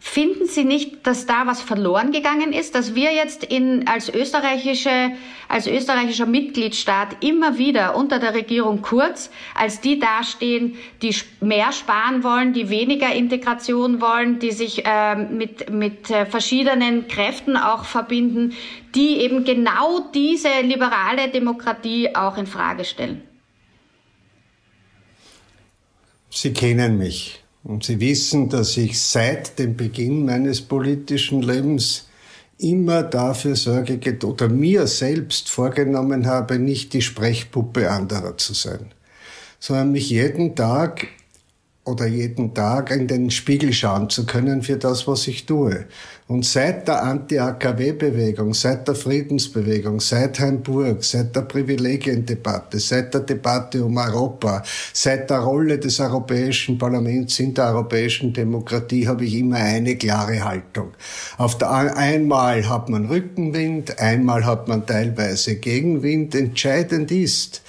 Finden 0.02 0.46
Sie 0.46 0.64
nicht, 0.64 1.06
dass 1.06 1.26
da 1.26 1.46
was 1.46 1.60
verloren 1.60 2.10
gegangen 2.10 2.54
ist, 2.54 2.74
dass 2.74 2.94
wir 2.94 3.12
jetzt 3.12 3.44
in, 3.44 3.86
als, 3.86 4.08
österreichische, 4.08 5.12
als 5.46 5.66
österreichischer 5.66 6.24
Mitgliedstaat 6.24 7.22
immer 7.22 7.58
wieder 7.58 7.94
unter 7.94 8.18
der 8.18 8.32
Regierung 8.32 8.80
Kurz 8.80 9.30
als 9.54 9.82
die 9.82 9.98
dastehen, 9.98 10.78
die 11.02 11.14
mehr 11.42 11.70
sparen 11.72 12.24
wollen, 12.24 12.54
die 12.54 12.70
weniger 12.70 13.12
Integration 13.14 14.00
wollen, 14.00 14.38
die 14.38 14.52
sich 14.52 14.86
äh, 14.86 15.16
mit, 15.16 15.68
mit 15.68 16.10
äh, 16.10 16.24
verschiedenen 16.24 17.06
Kräften 17.06 17.58
auch 17.58 17.84
verbinden, 17.84 18.54
die 18.94 19.18
eben 19.18 19.44
genau 19.44 20.00
diese 20.14 20.62
liberale 20.62 21.28
Demokratie 21.28 22.16
auch 22.16 22.38
in 22.38 22.46
Frage 22.46 22.86
stellen? 22.86 23.22
Sie 26.30 26.54
kennen 26.54 26.96
mich. 26.96 27.39
Und 27.62 27.84
Sie 27.84 28.00
wissen, 28.00 28.48
dass 28.48 28.76
ich 28.76 29.00
seit 29.00 29.58
dem 29.58 29.76
Beginn 29.76 30.24
meines 30.24 30.62
politischen 30.62 31.42
Lebens 31.42 32.06
immer 32.58 33.02
dafür 33.02 33.56
Sorge 33.56 33.98
oder 34.24 34.48
mir 34.48 34.86
selbst 34.86 35.48
vorgenommen 35.48 36.26
habe, 36.26 36.58
nicht 36.58 36.92
die 36.92 37.02
Sprechpuppe 37.02 37.90
anderer 37.90 38.36
zu 38.36 38.54
sein, 38.54 38.92
sondern 39.58 39.92
mich 39.92 40.10
jeden 40.10 40.54
Tag 40.54 41.08
oder 41.90 42.06
jeden 42.06 42.54
Tag 42.54 42.90
in 42.90 43.06
den 43.06 43.30
Spiegel 43.30 43.72
schauen 43.72 44.08
zu 44.08 44.24
können 44.24 44.62
für 44.62 44.76
das, 44.76 45.06
was 45.06 45.26
ich 45.28 45.46
tue. 45.46 45.86
Und 46.30 46.44
seit 46.44 46.86
der 46.86 47.02
Anti-AKW-Bewegung, 47.02 48.54
seit 48.54 48.86
der 48.86 48.94
Friedensbewegung, 48.94 49.98
seit 49.98 50.38
Heimburg, 50.38 51.02
seit 51.02 51.34
der 51.34 51.40
Privilegiendebatte, 51.40 52.78
seit 52.78 53.12
der 53.12 53.22
Debatte 53.22 53.84
um 53.84 53.96
Europa, 53.96 54.62
seit 54.92 55.28
der 55.28 55.40
Rolle 55.40 55.80
des 55.80 55.98
Europäischen 55.98 56.78
Parlaments 56.78 57.40
in 57.40 57.52
der 57.52 57.74
europäischen 57.74 58.32
Demokratie 58.32 59.08
habe 59.08 59.24
ich 59.24 59.34
immer 59.34 59.56
eine 59.56 59.96
klare 59.96 60.44
Haltung. 60.44 60.92
Auf 61.36 61.58
der 61.58 61.96
einmal 61.96 62.68
hat 62.68 62.88
man 62.88 63.06
Rückenwind, 63.06 63.98
einmal 63.98 64.46
hat 64.46 64.68
man 64.68 64.86
teilweise 64.86 65.56
Gegenwind. 65.56 66.36
Entscheidend 66.36 67.10
ist, 67.10 67.60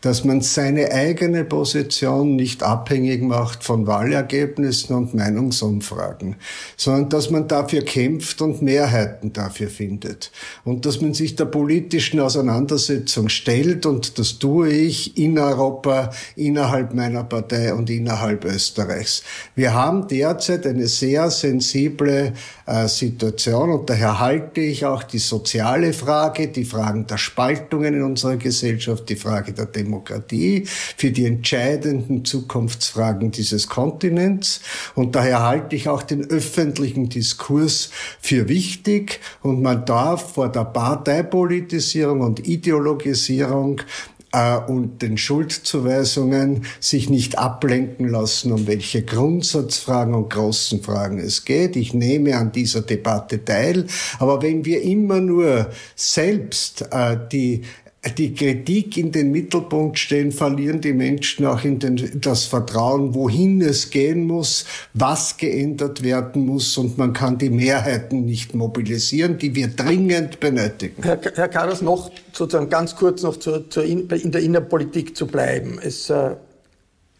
dass 0.00 0.24
man 0.24 0.40
seine 0.40 0.92
eigene 0.92 1.44
Position 1.44 2.36
nicht 2.36 2.62
abhängig 2.62 3.22
macht 3.22 3.64
von 3.64 3.86
Wahlergebnissen 3.86 4.96
und 4.96 5.14
Meinungsumfragen, 5.14 6.36
sondern 6.76 7.10
dass 7.10 7.30
man 7.30 7.48
dafür 7.48 7.82
kämpft 7.82 8.40
und 8.40 8.62
Mehrheiten 8.62 9.32
dafür 9.32 9.68
findet 9.68 10.30
und 10.64 10.86
dass 10.86 11.00
man 11.00 11.12
sich 11.12 11.36
der 11.36 11.44
politischen 11.44 12.20
Auseinandersetzung 12.20 13.28
stellt 13.28 13.84
und 13.84 14.18
das 14.18 14.38
tue 14.38 14.70
ich 14.70 15.18
in 15.18 15.38
Europa, 15.38 16.10
innerhalb 16.34 16.94
meiner 16.94 17.24
Partei 17.24 17.74
und 17.74 17.90
innerhalb 17.90 18.44
Österreichs. 18.44 19.22
Wir 19.54 19.74
haben 19.74 20.08
derzeit 20.08 20.66
eine 20.66 20.86
sehr 20.86 21.30
sensible 21.30 22.32
äh, 22.66 22.88
Situation 22.88 23.70
und 23.70 23.90
daher 23.90 24.18
halte 24.18 24.60
ich 24.60 24.86
auch 24.86 25.02
die 25.02 25.18
soziale 25.18 25.92
Frage, 25.92 26.48
die 26.48 26.64
Fragen 26.64 27.06
der 27.06 27.18
Spaltungen 27.18 27.94
in 27.94 28.02
unserer 28.02 28.36
Gesellschaft, 28.36 29.08
die 29.08 29.16
Frage 29.16 29.52
der 29.52 29.66
Demokratie, 29.66 29.89
Demokratie, 29.90 30.64
für 30.66 31.10
die 31.10 31.26
entscheidenden 31.26 32.24
Zukunftsfragen 32.24 33.30
dieses 33.30 33.68
Kontinents. 33.68 34.60
Und 34.94 35.16
daher 35.16 35.42
halte 35.42 35.74
ich 35.74 35.88
auch 35.88 36.02
den 36.02 36.24
öffentlichen 36.30 37.08
Diskurs 37.08 37.90
für 38.20 38.48
wichtig. 38.48 39.20
Und 39.42 39.62
man 39.62 39.84
darf 39.84 40.34
vor 40.34 40.48
der 40.48 40.64
Parteipolitisierung 40.64 42.20
und 42.20 42.46
Ideologisierung 42.46 43.82
äh, 44.32 44.56
und 44.56 45.02
den 45.02 45.18
Schuldzuweisungen 45.18 46.64
sich 46.78 47.10
nicht 47.10 47.38
ablenken 47.38 48.08
lassen, 48.08 48.52
um 48.52 48.66
welche 48.66 49.02
Grundsatzfragen 49.02 50.14
und 50.14 50.30
großen 50.30 50.82
Fragen 50.82 51.18
es 51.18 51.44
geht. 51.44 51.76
Ich 51.76 51.94
nehme 51.94 52.36
an 52.36 52.52
dieser 52.52 52.82
Debatte 52.82 53.44
teil. 53.44 53.86
Aber 54.18 54.42
wenn 54.42 54.64
wir 54.64 54.82
immer 54.82 55.20
nur 55.20 55.70
selbst 55.96 56.86
äh, 56.92 57.16
die 57.32 57.62
die 58.16 58.32
Kritik 58.34 58.96
in 58.96 59.12
den 59.12 59.30
Mittelpunkt 59.30 59.98
stellen, 59.98 60.32
verlieren 60.32 60.80
die 60.80 60.94
Menschen 60.94 61.44
auch 61.44 61.64
in 61.64 61.78
den, 61.78 62.20
das 62.20 62.44
Vertrauen, 62.44 63.14
wohin 63.14 63.60
es 63.60 63.90
gehen 63.90 64.26
muss, 64.26 64.64
was 64.94 65.36
geändert 65.36 66.02
werden 66.02 66.46
muss 66.46 66.78
und 66.78 66.96
man 66.96 67.12
kann 67.12 67.36
die 67.36 67.50
Mehrheiten 67.50 68.24
nicht 68.24 68.54
mobilisieren, 68.54 69.36
die 69.36 69.54
wir 69.54 69.68
dringend 69.68 70.40
benötigen. 70.40 71.02
Herr, 71.02 71.20
Herr 71.34 71.48
Karas, 71.48 71.82
noch 71.82 72.10
sozusagen 72.32 72.70
ganz 72.70 72.96
kurz 72.96 73.22
noch 73.22 73.36
zur, 73.36 73.68
zur 73.68 73.84
in, 73.84 74.08
in, 74.08 74.32
der 74.32 74.40
Innenpolitik 74.40 75.14
zu 75.14 75.26
bleiben. 75.26 75.78
Es 75.82 76.08
äh, 76.08 76.36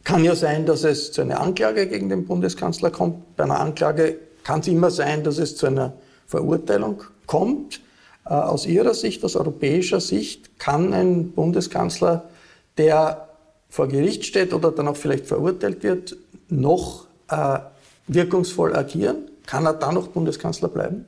kann 0.05 0.25
ja 0.25 0.35
sein, 0.35 0.65
dass 0.65 0.85
es 0.85 1.13
zu 1.13 1.21
einer 1.21 1.41
Anklage 1.41 1.89
gegen 1.89 2.09
den 2.09 2.25
Bundeskanzler 2.25 2.91
kommt. 2.91 3.37
Bei 3.37 3.45
einer 3.45 3.61
Anklage 3.61 4.17
kann 4.45 4.61
es 4.61 4.69
immer 4.69 4.91
sein, 4.91 5.25
dass 5.25 5.37
es 5.37 5.57
zu 5.57 5.67
einer 5.67 5.93
Verurteilung 6.27 7.03
kommt. 7.27 7.83
Äh, 8.25 8.35
aus 8.35 8.67
Ihrer 8.67 8.95
Sicht, 8.95 9.25
aus 9.25 9.37
europäischer 9.37 10.01
Sicht, 10.01 10.59
kann 10.59 10.93
ein 10.93 11.33
Bundeskanzler, 11.33 12.29
der 12.77 13.29
vor 13.69 13.89
Gericht 13.89 14.25
steht 14.25 14.53
oder 14.53 14.73
dann 14.73 14.89
auch 14.89 14.97
vielleicht 14.97 15.27
verurteilt 15.27 15.83
wird, 15.83 16.17
noch 16.49 17.07
äh, 17.29 17.59
wirkungsvoll 18.09 18.77
agieren? 18.77 19.31
Kann 19.47 19.67
er 19.67 19.75
dann 19.75 19.95
noch 19.95 20.09
Bundeskanzler 20.09 20.69
bleiben? 20.69 21.07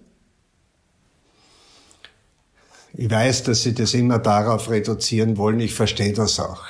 Ich 2.95 3.11
weiß, 3.11 3.45
dass 3.45 3.63
Sie 3.63 3.75
das 3.75 3.95
immer 3.95 4.19
darauf 4.19 4.69
reduzieren 4.71 5.37
wollen. 5.39 5.61
Ich 5.61 5.75
verstehe 5.75 6.13
das 6.13 6.39
auch. 6.39 6.65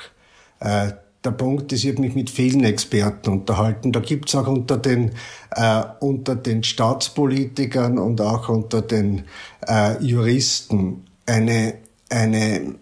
Äh, 0.59 0.93
der 1.23 1.31
Punkt 1.31 1.71
ist, 1.71 1.83
ich 1.83 1.91
habe 1.91 2.01
mich 2.01 2.15
mit 2.15 2.29
vielen 2.29 2.63
Experten 2.63 3.29
unterhalten. 3.29 3.91
Da 3.91 3.99
gibt 3.99 4.29
es 4.29 4.35
auch 4.35 4.47
unter 4.47 4.77
den, 4.77 5.11
äh, 5.51 5.83
unter 5.99 6.35
den 6.35 6.63
Staatspolitikern 6.63 7.97
und 7.97 8.19
auch 8.21 8.49
unter 8.49 8.81
den 8.81 9.23
äh, 9.67 10.03
Juristen 10.03 11.05
eine, 11.25 11.75
eine 12.09 12.75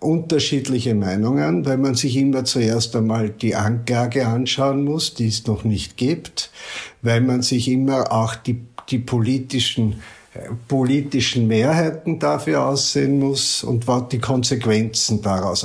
unterschiedliche 0.00 0.94
Meinungen, 0.94 1.64
weil 1.64 1.78
man 1.78 1.94
sich 1.94 2.16
immer 2.16 2.44
zuerst 2.44 2.94
einmal 2.96 3.30
die 3.30 3.54
Anklage 3.54 4.26
anschauen 4.26 4.84
muss, 4.84 5.14
die 5.14 5.28
es 5.28 5.46
noch 5.46 5.64
nicht 5.64 5.96
gibt, 5.96 6.50
weil 7.00 7.20
man 7.20 7.42
sich 7.42 7.68
immer 7.68 8.12
auch 8.12 8.34
die, 8.34 8.60
die 8.90 8.98
politischen 8.98 10.02
politischen 10.66 11.46
Mehrheiten 11.46 12.18
dafür 12.18 12.66
aussehen 12.66 13.18
muss 13.18 13.62
und 13.62 13.86
was 13.86 14.08
die 14.08 14.18
Konsequenzen 14.18 15.20
daraus 15.20 15.64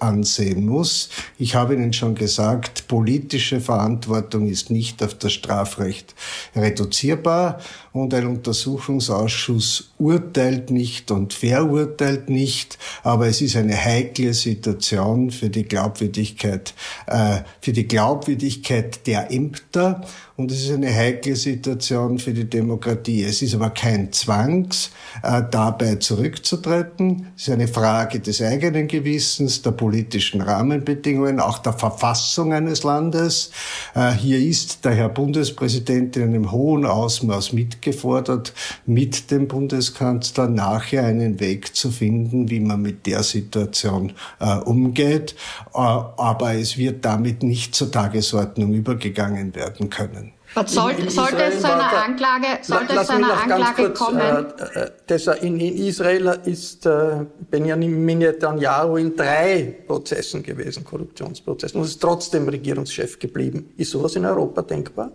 ansehen 0.00 0.66
muss. 0.66 1.10
Ich 1.38 1.54
habe 1.54 1.74
Ihnen 1.74 1.92
schon 1.92 2.16
gesagt, 2.16 2.88
politische 2.88 3.60
Verantwortung 3.60 4.48
ist 4.48 4.70
nicht 4.70 5.02
auf 5.04 5.14
das 5.14 5.32
Strafrecht 5.32 6.16
reduzierbar 6.56 7.60
und 7.92 8.12
ein 8.12 8.26
Untersuchungsausschuss 8.26 9.87
urteilt 9.98 10.70
nicht 10.70 11.10
und 11.10 11.32
verurteilt 11.32 12.28
nicht, 12.28 12.78
aber 13.02 13.26
es 13.26 13.40
ist 13.40 13.56
eine 13.56 13.76
heikle 13.76 14.32
Situation 14.32 15.30
für 15.30 15.50
die 15.50 15.64
Glaubwürdigkeit, 15.64 16.74
äh, 17.06 17.38
für 17.60 17.72
die 17.72 17.88
Glaubwürdigkeit 17.88 19.06
der 19.06 19.30
Ämter 19.30 20.02
und 20.38 20.52
es 20.52 20.62
ist 20.62 20.70
eine 20.70 20.94
heikle 20.94 21.34
Situation 21.34 22.20
für 22.20 22.32
die 22.32 22.48
Demokratie. 22.48 23.24
Es 23.24 23.42
ist 23.42 23.56
aber 23.56 23.70
kein 23.70 24.12
Zwangs, 24.12 24.92
äh, 25.24 25.42
dabei 25.50 25.96
zurückzutreten. 25.96 27.32
Es 27.34 27.48
ist 27.48 27.54
eine 27.54 27.66
Frage 27.66 28.20
des 28.20 28.40
eigenen 28.40 28.86
Gewissens, 28.86 29.62
der 29.62 29.72
politischen 29.72 30.40
Rahmenbedingungen, 30.40 31.40
auch 31.40 31.58
der 31.58 31.72
Verfassung 31.72 32.52
eines 32.52 32.84
Landes. 32.84 33.50
Äh, 33.96 34.12
hier 34.12 34.38
ist 34.38 34.84
der 34.84 34.94
Herr 34.94 35.08
Bundespräsident 35.08 36.16
in 36.16 36.22
einem 36.22 36.52
hohen 36.52 36.86
Ausmaß 36.86 37.52
mitgefordert, 37.52 38.52
mit 38.86 39.32
dem 39.32 39.48
Bundeskanzler 39.88 40.48
nachher 40.48 41.04
einen 41.04 41.40
Weg 41.40 41.74
zu 41.74 41.90
finden, 41.90 42.50
wie 42.50 42.60
man 42.60 42.82
mit 42.82 43.06
der 43.06 43.22
Situation 43.22 44.12
äh, 44.40 44.56
umgeht. 44.56 45.34
aber 45.72 46.54
es 46.54 46.76
wird 46.76 47.04
damit 47.04 47.42
nicht 47.42 47.74
zur 47.74 47.90
Tagesordnung 47.90 48.72
übergegangen 48.72 49.54
werden 49.54 49.90
können. 49.90 50.32
Soll, 50.66 50.92
in, 50.92 51.04
in 51.04 51.10
sollte 51.10 51.44
es 51.44 51.60
zu 51.60 51.66
einer 51.66 52.04
Anklage, 52.04 52.46
sollte 52.62 52.96
es 52.96 53.06
zu 53.06 53.12
einer 53.12 53.42
Anklage 53.42 53.82
kurz, 53.82 53.98
kommen? 53.98 54.18
Äh, 54.18 55.14
äh, 55.14 55.46
in, 55.46 55.60
in, 55.60 55.76
Israel 55.86 56.40
ist 56.46 56.86
äh, 56.86 57.26
Benjamin 57.50 58.18
Netanyahu 58.18 58.96
in 58.96 59.14
drei 59.14 59.76
Prozessen 59.86 60.42
gewesen, 60.42 60.84
Korruptionsprozessen, 60.84 61.78
und 61.78 61.86
ist 61.86 62.00
trotzdem 62.00 62.48
Regierungschef 62.48 63.18
geblieben. 63.18 63.72
Ist 63.76 63.90
sowas 63.90 64.16
in 64.16 64.24
Europa 64.24 64.62
denkbar? 64.62 65.12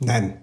Nein. 0.00 0.42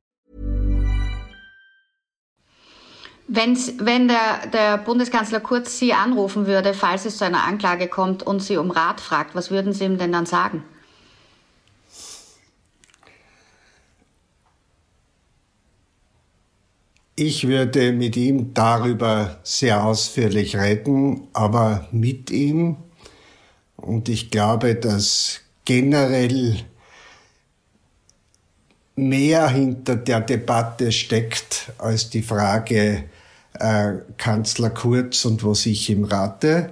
Wenn's, 3.33 3.75
wenn 3.79 4.09
der, 4.09 4.47
der 4.51 4.77
Bundeskanzler 4.77 5.39
Kurz 5.39 5.79
Sie 5.79 5.93
anrufen 5.93 6.47
würde, 6.47 6.73
falls 6.73 7.05
es 7.05 7.15
zu 7.15 7.23
einer 7.23 7.45
Anklage 7.45 7.87
kommt 7.87 8.23
und 8.23 8.43
Sie 8.43 8.57
um 8.57 8.71
Rat 8.71 8.99
fragt, 8.99 9.35
was 9.35 9.51
würden 9.51 9.71
Sie 9.71 9.85
ihm 9.85 9.97
denn 9.97 10.11
dann 10.11 10.25
sagen? 10.25 10.65
Ich 17.15 17.47
würde 17.47 17.93
mit 17.93 18.17
ihm 18.17 18.53
darüber 18.53 19.39
sehr 19.43 19.81
ausführlich 19.85 20.57
reden, 20.57 21.29
aber 21.31 21.87
mit 21.93 22.31
ihm. 22.31 22.75
Und 23.77 24.09
ich 24.09 24.29
glaube, 24.29 24.75
dass 24.75 25.39
generell 25.63 26.65
mehr 28.97 29.47
hinter 29.47 29.95
der 29.95 30.19
Debatte 30.19 30.91
steckt 30.91 31.71
als 31.77 32.09
die 32.09 32.23
Frage, 32.23 33.05
äh, 33.59 33.93
Kanzler 34.17 34.69
Kurz 34.69 35.25
und 35.25 35.43
was 35.43 35.65
ich 35.65 35.89
ihm 35.89 36.03
rate, 36.05 36.71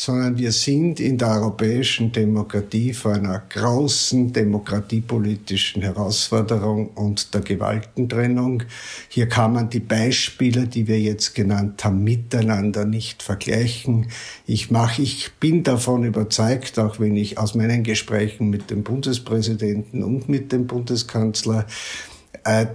sondern 0.00 0.38
wir 0.38 0.52
sind 0.52 1.00
in 1.00 1.18
der 1.18 1.28
europäischen 1.30 2.12
Demokratie 2.12 2.92
vor 2.92 3.14
einer 3.14 3.42
großen 3.48 4.32
demokratiepolitischen 4.32 5.82
Herausforderung 5.82 6.90
und 6.90 7.34
der 7.34 7.40
Gewaltentrennung. 7.40 8.62
Hier 9.08 9.28
kann 9.28 9.54
man 9.54 9.70
die 9.70 9.80
Beispiele, 9.80 10.68
die 10.68 10.86
wir 10.86 11.00
jetzt 11.00 11.34
genannt 11.34 11.84
haben, 11.84 12.04
miteinander 12.04 12.84
nicht 12.84 13.24
vergleichen. 13.24 14.06
Ich 14.46 14.70
mache, 14.70 15.02
ich 15.02 15.32
bin 15.40 15.64
davon 15.64 16.04
überzeugt, 16.04 16.78
auch 16.78 17.00
wenn 17.00 17.16
ich 17.16 17.36
aus 17.38 17.56
meinen 17.56 17.82
Gesprächen 17.82 18.50
mit 18.50 18.70
dem 18.70 18.84
Bundespräsidenten 18.84 20.04
und 20.04 20.28
mit 20.28 20.52
dem 20.52 20.68
Bundeskanzler 20.68 21.66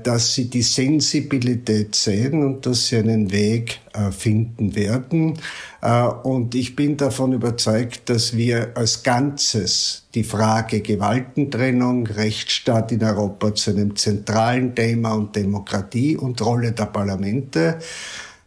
dass 0.03 0.33
sie 0.33 0.49
die 0.49 0.61
Sensibilität 0.61 1.95
sehen 1.95 2.43
und 2.43 2.65
dass 2.65 2.87
sie 2.87 2.97
einen 2.97 3.31
Weg 3.31 3.79
äh, 3.93 4.11
finden 4.11 4.75
werden. 4.75 5.39
Äh, 5.81 6.03
und 6.03 6.55
ich 6.55 6.75
bin 6.75 6.97
davon 6.97 7.33
überzeugt, 7.33 8.09
dass 8.09 8.35
wir 8.35 8.71
als 8.75 9.03
Ganzes 9.03 10.03
die 10.15 10.23
Frage 10.23 10.81
Gewaltentrennung, 10.81 12.07
Rechtsstaat 12.07 12.91
in 12.91 13.03
Europa 13.03 13.53
zu 13.55 13.71
einem 13.71 13.95
zentralen 13.95 14.75
Thema 14.75 15.13
und 15.13 15.35
Demokratie 15.35 16.17
und 16.17 16.41
Rolle 16.41 16.71
der 16.71 16.85
Parlamente 16.85 17.79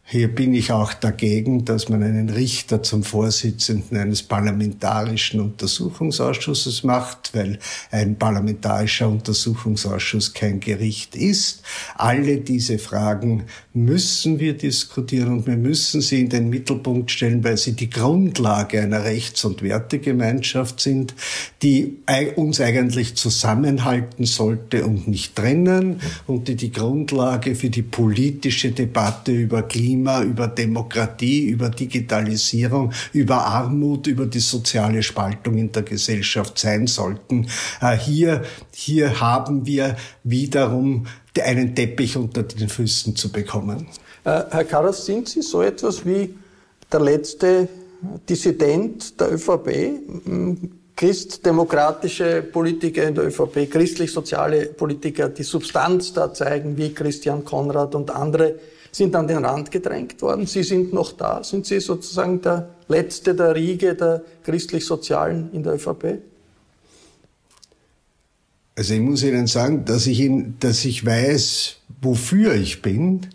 hier 0.09 0.33
bin 0.33 0.55
ich 0.55 0.71
auch 0.71 0.95
dagegen, 0.95 1.65
dass 1.65 1.89
man 1.89 2.05
einen 2.05 2.29
Richter 2.29 2.81
zum 2.81 3.03
Vorsitzenden 3.03 3.99
eines 3.99 4.23
parlamentarischen 4.23 5.41
Untersuchungsausschusses 5.41 6.85
macht, 6.85 7.35
weil 7.35 7.59
ein 7.91 8.17
parlamentarischer 8.17 9.09
Untersuchungsausschuss 9.09 10.33
kein 10.33 10.61
Gericht 10.61 11.17
ist. 11.17 11.63
Alle 11.97 12.37
diese 12.37 12.79
Fragen 12.79 13.47
müssen 13.75 14.39
wir 14.39 14.57
diskutieren 14.57 15.33
und 15.33 15.49
wir 15.49 15.57
müssen 15.57 16.01
sie 16.01 16.21
in 16.21 16.29
den 16.29 16.51
Mittelpunkt 16.51 17.11
stellen, 17.11 17.43
weil 17.43 17.57
sie 17.57 17.73
die 17.73 17.91
Grundlage 17.91 18.81
einer 18.81 19.03
Rechts- 19.03 19.45
und 19.45 19.61
Wertegemeinschaft 19.61 20.79
sind, 20.79 21.17
die 21.65 21.97
uns 22.37 22.61
eigentlich 22.61 23.17
zusammenhalten 23.17 24.25
sollte 24.25 24.87
und 24.87 25.09
nicht 25.09 25.35
trennen 25.35 26.01
und 26.29 26.47
die 26.47 26.55
die 26.55 26.71
Grundlage 26.71 27.57
für 27.57 27.71
die 27.71 27.83
politische 27.83 28.71
Debatte 28.71 29.33
über 29.33 29.65
Klima 29.65 29.96
Klima, 29.97 30.23
über 30.23 30.49
Demokratie, 30.49 31.49
über 31.49 31.71
Digitalisierung, 31.71 32.93
über 33.15 33.37
Armut, 33.47 34.07
über 34.07 34.27
die 34.27 34.41
soziale 34.41 35.03
Spaltung 35.03 35.57
in 35.57 35.73
der 35.73 35.83
Gesellschaft 35.83 36.59
sein 36.59 36.87
sollten. 36.87 37.47
Äh, 37.81 37.97
hier, 37.97 38.43
hier 38.73 39.21
haben 39.21 39.65
wir 39.65 39.97
wiederum 40.23 41.07
einen 41.43 41.75
Teppich 41.75 42.17
unter 42.17 42.43
den 42.43 42.69
Füßen 42.69 43.17
zu 43.17 43.33
bekommen. 43.33 43.87
Äh, 44.25 44.43
Herr 44.51 44.65
Karas, 44.65 45.07
sind 45.07 45.29
Sie 45.29 45.43
so 45.43 45.63
etwas 45.63 46.05
wie 46.05 46.35
der 46.93 47.01
letzte 47.01 47.69
Dissident 48.29 49.19
der 49.19 49.33
ÖVP? 49.33 50.01
christdemokratische 50.99 52.43
Politiker 52.43 53.03
in 53.07 53.15
der 53.15 53.27
ÖVP, 53.27 53.71
christlich-soziale 53.71 54.65
Politiker, 54.69 55.29
die 55.29 55.43
Substanz 55.43 56.15
da 56.15 56.33
zeigen, 56.33 56.79
wie 56.79 56.95
Christian 56.95 57.45
Konrad 57.45 57.95
und 57.95 58.11
andere, 58.11 58.55
sind 58.97 59.15
an 59.15 59.29
den 59.29 59.45
Rand 59.45 59.71
gedrängt 59.71 60.23
worden. 60.23 60.47
Sie 60.47 60.63
sind 60.63 60.95
noch 60.95 61.13
da. 61.13 61.45
Sind 61.45 61.67
Sie 61.67 61.81
sozusagen 61.81 62.41
der 62.41 62.71
Letzte 62.89 63.35
der 63.35 63.55
Riege 63.55 63.95
der 63.95 64.23
christlich-sozialen 64.43 65.51
in 65.53 65.63
der 65.63 65.75
ÖVP? 65.75 66.19
Also 68.75 68.95
ich 68.95 69.01
muss 69.01 69.23
Ihnen 69.23 69.47
sagen, 69.47 69.85
dass 69.85 70.07
ich, 70.07 70.21
in, 70.21 70.57
dass 70.61 70.85
ich 70.87 71.05
weiß, 71.05 71.77
wofür 72.01 72.55
ich 72.55 72.81
bin. 72.81 73.27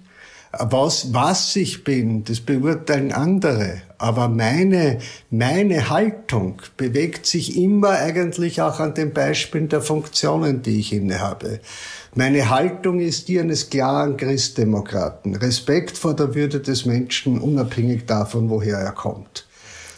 Was, 0.53 1.13
was 1.13 1.55
ich 1.55 1.85
bin, 1.85 2.25
das 2.25 2.41
beurteilen 2.41 3.13
andere. 3.13 3.81
Aber 3.97 4.27
meine, 4.27 4.97
meine 5.29 5.89
Haltung 5.89 6.61
bewegt 6.75 7.25
sich 7.25 7.57
immer 7.57 7.91
eigentlich 7.91 8.61
auch 8.61 8.81
an 8.81 8.93
den 8.93 9.13
Beispielen 9.13 9.69
der 9.69 9.81
Funktionen, 9.81 10.61
die 10.61 10.79
ich 10.81 10.91
innehabe. 10.91 11.61
Meine 12.15 12.49
Haltung 12.49 12.99
ist 12.99 13.29
die 13.29 13.39
eines 13.39 13.69
klaren 13.69 14.17
Christdemokraten. 14.17 15.35
Respekt 15.35 15.97
vor 15.97 16.15
der 16.15 16.35
Würde 16.35 16.59
des 16.59 16.85
Menschen, 16.85 17.39
unabhängig 17.39 18.05
davon, 18.05 18.49
woher 18.49 18.77
er 18.77 18.91
kommt. 18.91 19.47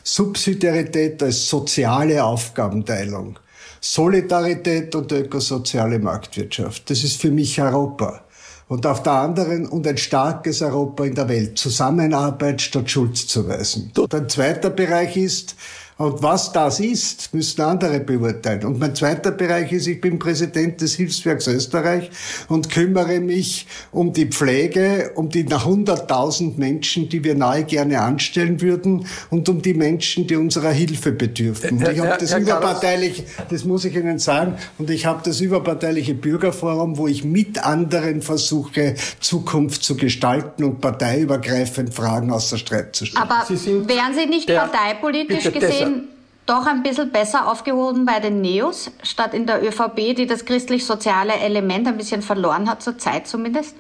Subsidiarität 0.04 1.24
als 1.24 1.50
soziale 1.50 2.24
Aufgabenteilung. 2.24 3.39
Solidarität 3.82 4.94
und 4.94 5.12
ökosoziale 5.12 5.98
Marktwirtschaft. 5.98 6.89
Das 6.89 7.04
ist 7.04 7.20
für 7.20 7.32
mich 7.32 7.60
Europa. 7.60 8.22
Und 8.67 8.86
auf 8.86 9.04
der 9.04 9.13
anderen 9.13 9.67
und 9.67 9.86
ein 9.86 9.97
starkes 9.97 10.62
Europa 10.62 11.06
in 11.06 11.15
der 11.15 11.30
Welt. 11.30 11.58
Zusammenarbeit 11.58 12.62
statt 12.62 12.89
Schuld 12.89 13.17
zu 13.17 13.47
weisen. 13.47 13.91
Und 13.97 14.15
ein 14.15 14.30
zweiter 14.30 14.69
Bereich 14.69 15.17
ist, 15.17 15.56
und 15.98 16.24
was 16.24 16.52
das 16.52 16.80
ist, 16.80 17.34
müssen 17.34 17.62
andere 17.62 18.00
beurteilen. 18.00 18.66
Und 18.66 18.80
mein 18.80 18.96
zweiter 18.96 19.32
Bereich 19.32 19.72
ist, 19.72 19.88
ich 19.88 20.02
bin 20.02 20.18
Präsident 20.18 20.82
des 20.82 20.96
Hilfswerks 20.96 21.48
Österreich 21.48 22.10
und 22.50 22.70
kümmere 22.70 23.20
mich 23.20 23.68
um 23.92 24.12
die 24.12 24.26
Pflege, 24.26 25.12
um 25.16 25.30
die 25.30 25.44
nach 25.44 25.68
100.000 25.68 26.58
Menschen, 26.58 27.10
die 27.10 27.24
wir 27.24 27.36
nahe 27.36 27.64
gerne 27.64 28.02
anstellen 28.02 28.62
würden 28.62 29.06
und 29.30 29.48
um 29.50 29.62
die 29.62 29.74
Menschen, 29.74 30.26
die 30.26 30.36
unserer 30.36 30.72
Hilfe 30.72 31.12
bedürfen. 31.12 31.78
Und 31.78 31.88
ich 31.88 32.00
habe 32.00 32.18
das 32.20 32.36
überparteilich, 32.38 33.24
das 33.50 33.64
muss 33.64 33.86
ich 33.86 33.96
Ihnen 33.96 34.20
sagen, 34.20 34.56
und 34.78 34.90
ich 34.90 35.06
habe 35.06 35.22
das 35.24 35.42
überparteiliche 35.42 36.16
Bürgerforum, 36.16 36.98
wo 36.98 37.08
ich 37.08 37.24
mit 37.24 37.64
anderen 37.64 38.22
versuche, 38.22 38.96
Zukunft 39.20 39.84
zu 39.84 39.96
gestalten 39.96 40.64
und 40.64 40.82
parteiübergreifend 40.82 41.94
Fragen 41.94 42.32
außer 42.32 42.58
Streit 42.58 42.96
zu 42.96 43.06
stellen. 43.06 43.24
Aber 43.30 43.48
wären 43.48 44.14
Sie 44.16 44.26
nicht 44.26 44.48
parteipolitisch 44.48 45.52
gesehen 45.52 45.83
bin 45.86 46.08
doch 46.46 46.65
ein 46.65 46.84
bisschen 46.84 47.12
besser 47.12 47.50
aufgehoben 47.50 48.06
bei 48.06 48.19
den 48.19 48.41
Neos, 48.41 48.91
statt 49.02 49.34
in 49.34 49.46
der 49.46 49.63
ÖVP, 49.63 50.15
die 50.15 50.26
das 50.26 50.46
christlich-soziale 50.46 51.34
Element 51.34 51.88
ein 51.88 51.98
bisschen 51.98 52.22
verloren 52.22 52.69
hat, 52.69 52.82
zur 52.82 52.98
Zeit 52.98 53.28
zumindest? 53.28 53.76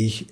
Ich, 0.00 0.26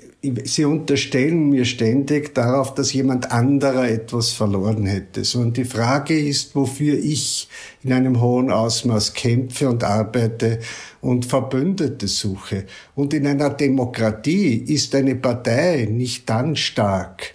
Sie 0.45 0.65
unterstellen 0.65 1.49
mir 1.49 1.65
ständig 1.65 2.37
darauf, 2.37 2.75
dass 2.75 2.93
jemand 2.93 3.33
anderer 3.33 3.89
etwas 3.89 4.31
verloren 4.31 4.87
hätte. 4.87 5.25
Sondern 5.25 5.55
die 5.55 5.65
Frage 5.65 6.17
ist, 6.17 6.55
wofür 6.55 6.97
ich 6.97 7.49
in 7.83 7.93
einem 7.93 8.21
hohen 8.21 8.53
Ausmaß 8.53 9.15
kämpfe 9.15 9.69
und 9.69 9.83
arbeite 9.83 10.61
und 11.01 11.27
Verbündete 11.27 12.07
suche. 12.07 12.67
Und 12.95 13.13
in 13.13 13.27
einer 13.27 13.51
Demokratie 13.51 14.55
ist 14.55 14.95
eine 14.95 15.17
Partei 15.17 15.89
nicht 15.91 16.31
dann 16.31 16.55
stark, 16.55 17.35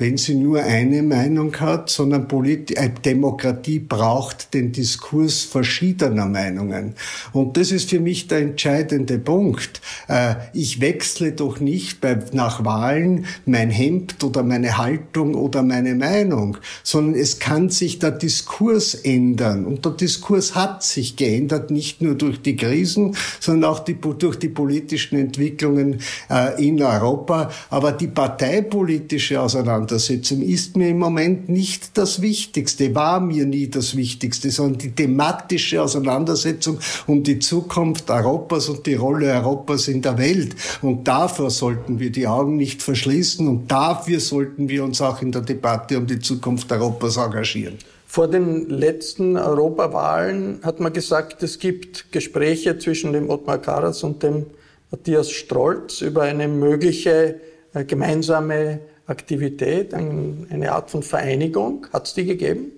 wenn 0.00 0.16
sie 0.16 0.34
nur 0.34 0.62
eine 0.62 1.02
Meinung 1.02 1.54
hat, 1.60 1.90
sondern 1.90 2.26
Polit 2.26 2.70
äh, 2.70 2.88
Demokratie 3.04 3.80
braucht 3.80 4.54
den 4.54 4.72
Diskurs 4.72 5.42
verschiedener 5.42 6.24
Meinungen. 6.24 6.94
Und 7.34 7.58
das 7.58 7.70
ist 7.70 7.90
für 7.90 8.00
mich 8.00 8.26
der 8.26 8.38
entscheidende 8.38 9.18
Punkt. 9.18 9.82
Äh, 10.08 10.36
ich 10.54 10.80
wechsle 10.80 11.32
doch 11.32 11.60
nicht 11.60 12.00
bei, 12.00 12.18
nach 12.32 12.64
Wahlen 12.64 13.26
mein 13.44 13.68
Hemd 13.68 14.24
oder 14.24 14.42
meine 14.42 14.78
Haltung 14.78 15.34
oder 15.34 15.62
meine 15.62 15.94
Meinung, 15.94 16.56
sondern 16.82 17.20
es 17.20 17.38
kann 17.38 17.68
sich 17.68 17.98
der 17.98 18.12
Diskurs 18.12 18.94
ändern. 18.94 19.66
Und 19.66 19.84
der 19.84 19.92
Diskurs 19.92 20.54
hat 20.54 20.82
sich 20.82 21.16
geändert, 21.16 21.70
nicht 21.70 22.00
nur 22.00 22.14
durch 22.14 22.40
die 22.40 22.56
Krisen, 22.56 23.14
sondern 23.38 23.70
auch 23.70 23.80
die, 23.80 23.98
durch 24.00 24.36
die 24.36 24.48
politischen 24.48 25.18
Entwicklungen 25.18 26.00
äh, 26.30 26.66
in 26.66 26.82
Europa. 26.82 27.50
Aber 27.68 27.92
die 27.92 28.08
parteipolitische 28.08 29.42
Auseinandersetzung 29.42 29.89
Auseinandersetzung 29.92 30.42
ist 30.42 30.76
mir 30.76 30.88
im 30.90 30.98
Moment 30.98 31.48
nicht 31.48 31.98
das 31.98 32.22
Wichtigste, 32.22 32.94
war 32.94 33.20
mir 33.20 33.44
nie 33.44 33.68
das 33.68 33.96
Wichtigste, 33.96 34.50
sondern 34.50 34.78
die 34.78 34.92
thematische 34.92 35.82
Auseinandersetzung 35.82 36.78
um 37.06 37.22
die 37.22 37.38
Zukunft 37.38 38.10
Europas 38.10 38.68
und 38.68 38.86
die 38.86 38.94
Rolle 38.94 39.32
Europas 39.32 39.88
in 39.88 40.02
der 40.02 40.16
Welt. 40.18 40.54
Und 40.82 41.08
davor 41.08 41.50
sollten 41.50 41.98
wir 41.98 42.10
die 42.10 42.26
Augen 42.26 42.56
nicht 42.56 42.82
verschließen 42.82 43.46
und 43.48 43.70
dafür 43.70 44.20
sollten 44.20 44.68
wir 44.68 44.84
uns 44.84 45.00
auch 45.00 45.22
in 45.22 45.32
der 45.32 45.42
Debatte 45.42 45.98
um 45.98 46.06
die 46.06 46.20
Zukunft 46.20 46.70
Europas 46.70 47.16
engagieren. 47.16 47.78
Vor 48.06 48.28
den 48.28 48.68
letzten 48.68 49.36
Europawahlen 49.36 50.60
hat 50.62 50.80
man 50.80 50.92
gesagt, 50.92 51.42
es 51.42 51.58
gibt 51.58 52.10
Gespräche 52.12 52.78
zwischen 52.78 53.12
dem 53.12 53.30
Ottmar 53.30 53.58
Karas 53.58 54.02
und 54.02 54.22
dem 54.22 54.46
Matthias 54.90 55.30
Strolz 55.30 56.00
über 56.00 56.22
eine 56.22 56.48
mögliche 56.48 57.40
äh, 57.72 57.84
gemeinsame 57.84 58.80
Aktivität, 59.10 59.92
eine 59.92 60.72
Art 60.72 60.90
von 60.90 61.02
Vereinigung? 61.02 61.86
Hat 61.92 62.06
es 62.06 62.14
die 62.14 62.24
gegeben? 62.24 62.72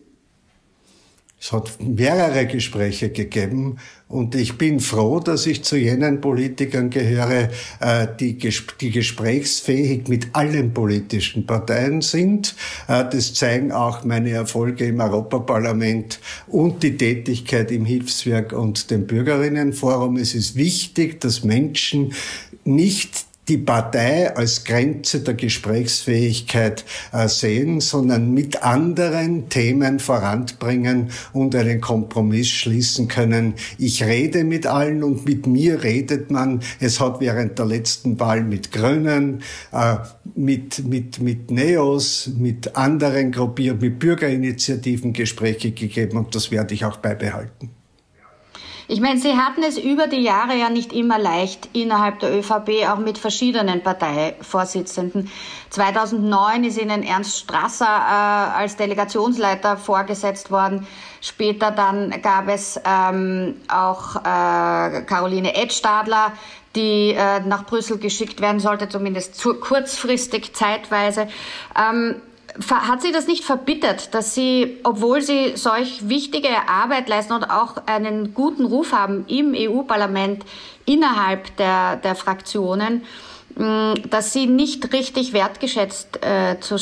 Es 1.42 1.50
hat 1.50 1.72
mehrere 1.80 2.46
Gespräche 2.46 3.10
gegeben 3.10 3.78
und 4.06 4.36
ich 4.36 4.58
bin 4.58 4.78
froh, 4.78 5.18
dass 5.18 5.44
ich 5.44 5.64
zu 5.64 5.76
jenen 5.76 6.20
Politikern 6.20 6.88
gehöre, 6.88 7.48
äh, 7.80 8.06
die, 8.20 8.38
gesprächsfähig 8.38 10.06
mit 10.06 10.28
allen 10.34 10.72
politischen 10.72 11.44
Parteien 11.44 12.00
sind. 12.00 12.54
Äh, 12.86 13.06
das 13.10 13.34
zeigen 13.34 13.72
auch 13.72 14.04
meine 14.04 14.30
Erfolge 14.30 14.84
im 14.86 15.00
Europaparlament 15.00 16.20
und 16.46 16.84
die 16.84 16.96
Tätigkeit 16.96 17.72
im 17.72 17.86
Hilfswerk 17.86 18.52
und 18.52 18.92
dem 18.92 19.08
Bürgerinnenforum. 19.08 20.18
Es 20.18 20.36
ist 20.36 20.54
wichtig, 20.54 21.20
dass 21.20 21.42
Menschen 21.42 22.12
nicht 22.64 23.31
die 23.48 23.58
Partei 23.58 24.34
als 24.36 24.64
Grenze 24.64 25.20
der 25.20 25.34
Gesprächsfähigkeit 25.34 26.84
äh, 27.12 27.26
sehen, 27.26 27.80
sondern 27.80 28.32
mit 28.32 28.62
anderen 28.62 29.48
Themen 29.48 29.98
voranbringen 29.98 31.10
und 31.32 31.54
einen 31.56 31.80
Kompromiss 31.80 32.48
schließen 32.48 33.08
können. 33.08 33.54
Ich 33.78 34.04
rede 34.04 34.44
mit 34.44 34.66
allen 34.66 35.02
und 35.02 35.26
mit 35.26 35.46
mir 35.48 35.82
redet 35.82 36.30
man. 36.30 36.60
Es 36.78 37.00
hat 37.00 37.20
während 37.20 37.58
der 37.58 37.66
letzten 37.66 38.20
Wahl 38.20 38.44
mit 38.44 38.70
Grünen, 38.70 39.42
äh, 39.72 39.96
mit, 40.36 40.86
mit, 40.86 41.20
mit 41.20 41.50
Neos, 41.50 42.30
mit 42.36 42.76
anderen 42.76 43.32
Gruppierungen, 43.32 43.82
mit 43.82 43.98
Bürgerinitiativen 43.98 45.12
Gespräche 45.12 45.72
gegeben 45.72 46.16
und 46.16 46.34
das 46.34 46.52
werde 46.52 46.74
ich 46.74 46.84
auch 46.84 46.98
beibehalten. 46.98 47.81
Ich 48.88 49.00
meine, 49.00 49.18
Sie 49.18 49.36
hatten 49.36 49.62
es 49.62 49.78
über 49.78 50.06
die 50.08 50.22
Jahre 50.22 50.56
ja 50.56 50.68
nicht 50.68 50.92
immer 50.92 51.18
leicht 51.18 51.68
innerhalb 51.72 52.18
der 52.20 52.36
ÖVP, 52.36 52.88
auch 52.90 52.98
mit 52.98 53.16
verschiedenen 53.16 53.82
Parteivorsitzenden. 53.82 55.30
2009 55.70 56.64
ist 56.64 56.78
Ihnen 56.80 57.02
Ernst 57.02 57.38
Strasser 57.38 57.86
äh, 57.86 58.58
als 58.58 58.76
Delegationsleiter 58.76 59.76
vorgesetzt 59.76 60.50
worden. 60.50 60.86
Später 61.20 61.70
dann 61.70 62.20
gab 62.22 62.48
es 62.48 62.80
ähm, 62.84 63.54
auch 63.68 64.16
äh, 64.16 65.02
Caroline 65.02 65.54
Edstadler, 65.54 66.32
die 66.74 67.12
äh, 67.12 67.40
nach 67.40 67.64
Brüssel 67.64 67.98
geschickt 67.98 68.40
werden 68.40 68.58
sollte, 68.58 68.88
zumindest 68.88 69.36
zu, 69.36 69.54
kurzfristig, 69.54 70.54
zeitweise. 70.54 71.28
Ähm, 71.78 72.16
hat 72.70 73.02
Sie 73.02 73.12
das 73.12 73.26
nicht 73.26 73.44
verbittert, 73.44 74.14
dass 74.14 74.34
Sie, 74.34 74.78
obwohl 74.82 75.22
Sie 75.22 75.56
solch 75.56 76.08
wichtige 76.08 76.68
Arbeit 76.68 77.08
leisten 77.08 77.32
und 77.32 77.44
auch 77.44 77.86
einen 77.86 78.34
guten 78.34 78.64
Ruf 78.64 78.92
haben 78.92 79.24
im 79.28 79.54
EU-Parlament 79.56 80.44
innerhalb 80.84 81.56
der, 81.56 81.96
der 81.96 82.14
Fraktionen, 82.14 83.02
dass 83.54 84.32
sie 84.32 84.46
nicht 84.46 84.92
richtig 84.92 85.32
wertgeschätzt, 85.32 86.24
äh, 86.24 86.58
zu, 86.60 86.76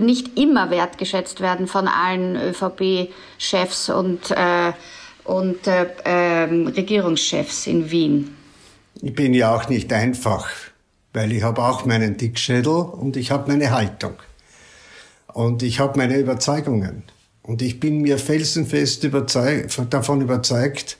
nicht 0.00 0.38
immer 0.38 0.70
wertgeschätzt 0.70 1.40
werden 1.40 1.66
von 1.66 1.88
allen 1.88 2.36
ÖVP-Chefs 2.36 3.88
und, 3.88 4.30
äh, 4.30 4.72
und 5.24 5.66
äh, 5.66 5.86
äh, 6.04 6.44
Regierungschefs 6.44 7.66
in 7.66 7.90
Wien. 7.90 8.36
Ich 9.00 9.14
bin 9.14 9.32
ja 9.32 9.54
auch 9.54 9.68
nicht 9.68 9.92
einfach, 9.92 10.48
weil 11.14 11.32
ich 11.32 11.42
habe 11.42 11.62
auch 11.62 11.86
meinen 11.86 12.16
Dickschädel 12.18 12.74
und 12.74 13.16
ich 13.16 13.30
habe 13.30 13.50
meine 13.50 13.70
Haltung. 13.70 14.14
Und 15.34 15.62
ich 15.62 15.80
habe 15.80 15.98
meine 15.98 16.18
Überzeugungen. 16.18 17.04
Und 17.42 17.62
ich 17.62 17.80
bin 17.80 18.02
mir 18.02 18.18
felsenfest 18.18 19.04
überzeug 19.04 19.70
davon 19.90 20.20
überzeugt, 20.20 20.98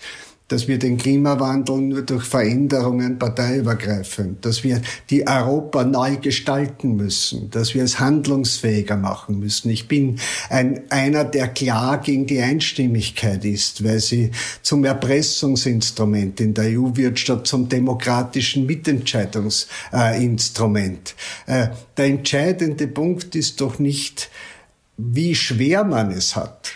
dass 0.50 0.66
wir 0.66 0.78
den 0.80 0.98
Klimawandel 0.98 1.80
nur 1.80 2.02
durch 2.02 2.24
Veränderungen 2.24 3.20
parteiübergreifend, 3.20 4.44
dass 4.44 4.64
wir 4.64 4.82
die 5.08 5.24
Europa 5.26 5.84
neu 5.84 6.16
gestalten 6.16 6.96
müssen, 6.96 7.50
dass 7.50 7.74
wir 7.74 7.84
es 7.84 8.00
handlungsfähiger 8.00 8.96
machen 8.96 9.38
müssen. 9.38 9.70
Ich 9.70 9.86
bin 9.86 10.18
ein, 10.48 10.80
einer, 10.90 11.22
der 11.24 11.46
klar 11.48 11.98
gegen 11.98 12.26
die 12.26 12.40
Einstimmigkeit 12.40 13.44
ist, 13.44 13.84
weil 13.84 14.00
sie 14.00 14.32
zum 14.60 14.84
Erpressungsinstrument 14.84 16.40
in 16.40 16.52
der 16.52 16.76
EU 16.76 16.96
wird, 16.96 17.20
statt 17.20 17.46
zum 17.46 17.68
demokratischen 17.68 18.66
Mitentscheidungsinstrument. 18.66 21.14
Äh, 21.46 21.68
der 21.96 22.06
entscheidende 22.06 22.88
Punkt 22.88 23.36
ist 23.36 23.60
doch 23.60 23.78
nicht, 23.78 24.28
wie 24.96 25.36
schwer 25.36 25.84
man 25.84 26.10
es 26.10 26.34
hat, 26.34 26.72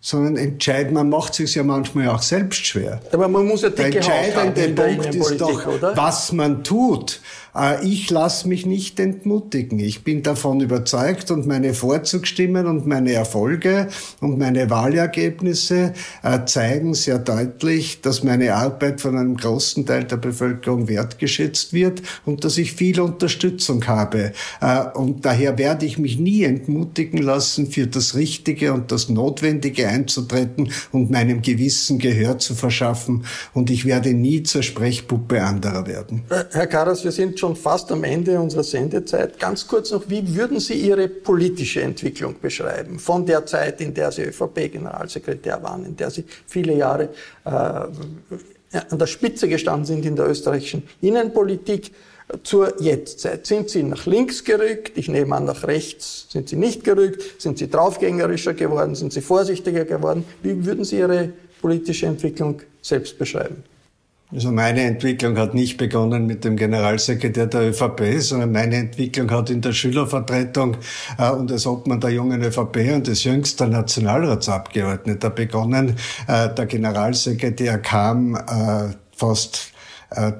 sondern 0.00 0.36
entscheiden, 0.36 0.94
man 0.94 1.08
macht 1.08 1.34
sich 1.34 1.54
ja 1.56 1.64
manchmal 1.64 2.08
auch 2.08 2.22
selbst 2.22 2.64
schwer. 2.66 3.00
Aber 3.12 3.28
man 3.28 3.46
muss 3.46 3.62
ja 3.62 3.70
Der 3.70 3.86
entscheidende 3.86 4.68
Punkt 4.70 5.14
ist 5.14 5.40
doch, 5.40 5.66
oder? 5.66 5.96
was 5.96 6.32
man 6.32 6.62
tut. 6.62 7.20
Äh, 7.54 7.84
Ich 7.84 8.08
lasse 8.10 8.46
mich 8.46 8.64
nicht 8.64 9.00
entmutigen. 9.00 9.80
Ich 9.80 10.04
bin 10.04 10.22
davon 10.22 10.60
überzeugt 10.60 11.30
und 11.32 11.46
meine 11.48 11.74
Vorzugsstimmen 11.74 12.66
und 12.66 12.86
meine 12.86 13.12
Erfolge 13.12 13.88
und 14.20 14.38
meine 14.38 14.70
Wahlergebnisse 14.70 15.94
äh, 16.22 16.44
zeigen 16.44 16.94
sehr 16.94 17.18
deutlich, 17.18 18.00
dass 18.00 18.22
meine 18.22 18.54
Arbeit 18.54 19.00
von 19.00 19.16
einem 19.16 19.36
großen 19.36 19.84
Teil 19.84 20.04
der 20.04 20.18
Bevölkerung 20.18 20.86
wertgeschätzt 20.88 21.72
wird 21.72 22.02
und 22.24 22.44
dass 22.44 22.56
ich 22.58 22.72
viel 22.72 23.00
Unterstützung 23.00 23.84
habe. 23.88 24.32
Äh, 24.60 24.84
Und 24.94 25.24
daher 25.24 25.58
werde 25.58 25.86
ich 25.86 25.98
mich 25.98 26.18
nie 26.18 26.44
entmutigen 26.44 27.20
lassen, 27.20 27.66
für 27.68 27.86
das 27.88 28.14
Richtige 28.14 28.72
und 28.72 28.92
das 28.92 29.08
Notwendige 29.08 29.87
einzutreten 29.88 30.70
und 30.92 31.10
meinem 31.10 31.42
Gewissen 31.42 31.98
Gehör 31.98 32.38
zu 32.38 32.54
verschaffen. 32.54 33.24
Und 33.54 33.70
ich 33.70 33.84
werde 33.84 34.14
nie 34.14 34.42
zur 34.42 34.62
Sprechpuppe 34.62 35.42
anderer 35.42 35.86
werden. 35.86 36.22
Äh, 36.30 36.44
Herr 36.52 36.66
Karas, 36.66 37.04
wir 37.04 37.12
sind 37.12 37.38
schon 37.38 37.56
fast 37.56 37.90
am 37.90 38.04
Ende 38.04 38.38
unserer 38.38 38.64
Sendezeit. 38.64 39.38
Ganz 39.38 39.66
kurz 39.66 39.90
noch, 39.90 40.04
wie 40.08 40.34
würden 40.34 40.60
Sie 40.60 40.74
Ihre 40.74 41.08
politische 41.08 41.82
Entwicklung 41.82 42.36
beschreiben? 42.40 42.98
Von 42.98 43.26
der 43.26 43.44
Zeit, 43.46 43.80
in 43.80 43.94
der 43.94 44.12
Sie 44.12 44.22
ÖVP-Generalsekretär 44.22 45.62
waren, 45.62 45.84
in 45.84 45.96
der 45.96 46.10
Sie 46.10 46.24
viele 46.46 46.76
Jahre 46.76 47.08
äh, 47.44 47.50
an 47.50 48.98
der 48.98 49.06
Spitze 49.06 49.48
gestanden 49.48 49.86
sind 49.86 50.04
in 50.04 50.14
der 50.16 50.28
österreichischen 50.28 50.82
Innenpolitik 51.00 51.92
zur 52.42 52.80
Jetztzeit. 52.80 53.46
Sind 53.46 53.70
Sie 53.70 53.82
nach 53.82 54.06
links 54.06 54.44
gerückt? 54.44 54.96
Ich 54.96 55.08
nehme 55.08 55.34
an, 55.34 55.44
nach 55.44 55.64
rechts 55.64 56.26
sind 56.30 56.48
Sie 56.48 56.56
nicht 56.56 56.84
gerückt. 56.84 57.40
Sind 57.40 57.58
Sie 57.58 57.70
draufgängerischer 57.70 58.54
geworden? 58.54 58.94
Sind 58.94 59.12
Sie 59.12 59.20
vorsichtiger 59.20 59.84
geworden? 59.84 60.24
Wie 60.42 60.64
würden 60.64 60.84
Sie 60.84 60.98
Ihre 60.98 61.32
politische 61.60 62.06
Entwicklung 62.06 62.60
selbst 62.82 63.18
beschreiben? 63.18 63.64
Also 64.30 64.52
meine 64.52 64.82
Entwicklung 64.82 65.38
hat 65.38 65.54
nicht 65.54 65.78
begonnen 65.78 66.26
mit 66.26 66.44
dem 66.44 66.56
Generalsekretär 66.56 67.46
der 67.46 67.70
ÖVP, 67.70 68.20
sondern 68.20 68.52
meine 68.52 68.76
Entwicklung 68.76 69.30
hat 69.30 69.48
in 69.48 69.62
der 69.62 69.72
Schülervertretung 69.72 70.76
äh, 71.16 71.30
und 71.30 71.50
als 71.50 71.66
Obmann 71.66 71.98
der 71.98 72.10
jungen 72.10 72.42
ÖVP 72.42 72.92
und 72.94 73.06
des 73.06 73.24
jüngsten 73.24 73.70
Nationalratsabgeordneter 73.70 75.30
begonnen. 75.30 75.96
Äh, 76.26 76.52
der 76.54 76.66
Generalsekretär 76.66 77.78
kam 77.78 78.34
äh, 78.34 78.92
fast 79.16 79.72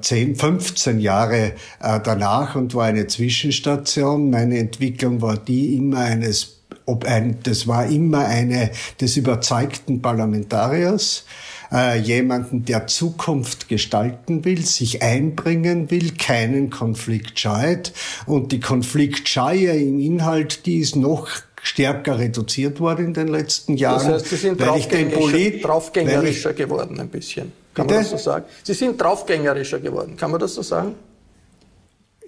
10, 0.01 0.35
15 0.35 0.99
Jahre 0.99 1.53
äh, 1.79 1.99
danach 2.03 2.55
und 2.55 2.73
war 2.73 2.85
eine 2.85 3.07
Zwischenstation. 3.07 4.29
Meine 4.29 4.57
Entwicklung 4.57 5.21
war 5.21 5.37
die 5.37 5.75
immer 5.75 5.99
eines 5.99 6.59
ob 6.85 7.05
ein, 7.05 7.37
das 7.43 7.67
war 7.67 7.85
immer 7.85 8.25
eine 8.25 8.71
des 8.99 9.15
überzeugten 9.15 10.01
Parlamentariers, 10.01 11.23
äh, 11.71 11.99
jemanden, 11.99 12.65
der 12.65 12.87
Zukunft 12.87 13.69
gestalten 13.69 14.43
will, 14.43 14.65
sich 14.65 15.03
einbringen 15.03 15.91
will, 15.91 16.13
keinen 16.17 16.71
Konflikt 16.71 17.39
scheut. 17.39 17.93
Und 18.25 18.51
die 18.51 18.59
Konfliktscheue 18.59 19.71
im 19.71 19.99
Inhalt, 19.99 20.65
die 20.65 20.77
ist 20.79 20.95
noch 20.95 21.29
stärker 21.61 22.17
reduziert 22.17 22.79
worden 22.79 23.07
in 23.07 23.13
den 23.13 23.27
letzten 23.27 23.77
Jahren. 23.77 24.07
Das 24.07 24.23
heißt, 24.23 24.29
Sie 24.29 24.35
sind 24.37 24.59
draufgängerischer, 24.59 25.59
draufgängerischer 25.59 26.53
geworden 26.53 26.99
ein 26.99 27.09
bisschen. 27.09 27.51
Kann 27.73 27.85
man 27.85 27.95
Bitte? 27.95 27.99
das 28.01 28.09
so 28.09 28.17
sagen? 28.17 28.45
Sie 28.63 28.73
sind 28.73 28.99
draufgängerischer 28.99 29.79
geworden. 29.79 30.15
Kann 30.17 30.31
man 30.31 30.39
das 30.39 30.55
so 30.55 30.61
sagen? 30.61 30.95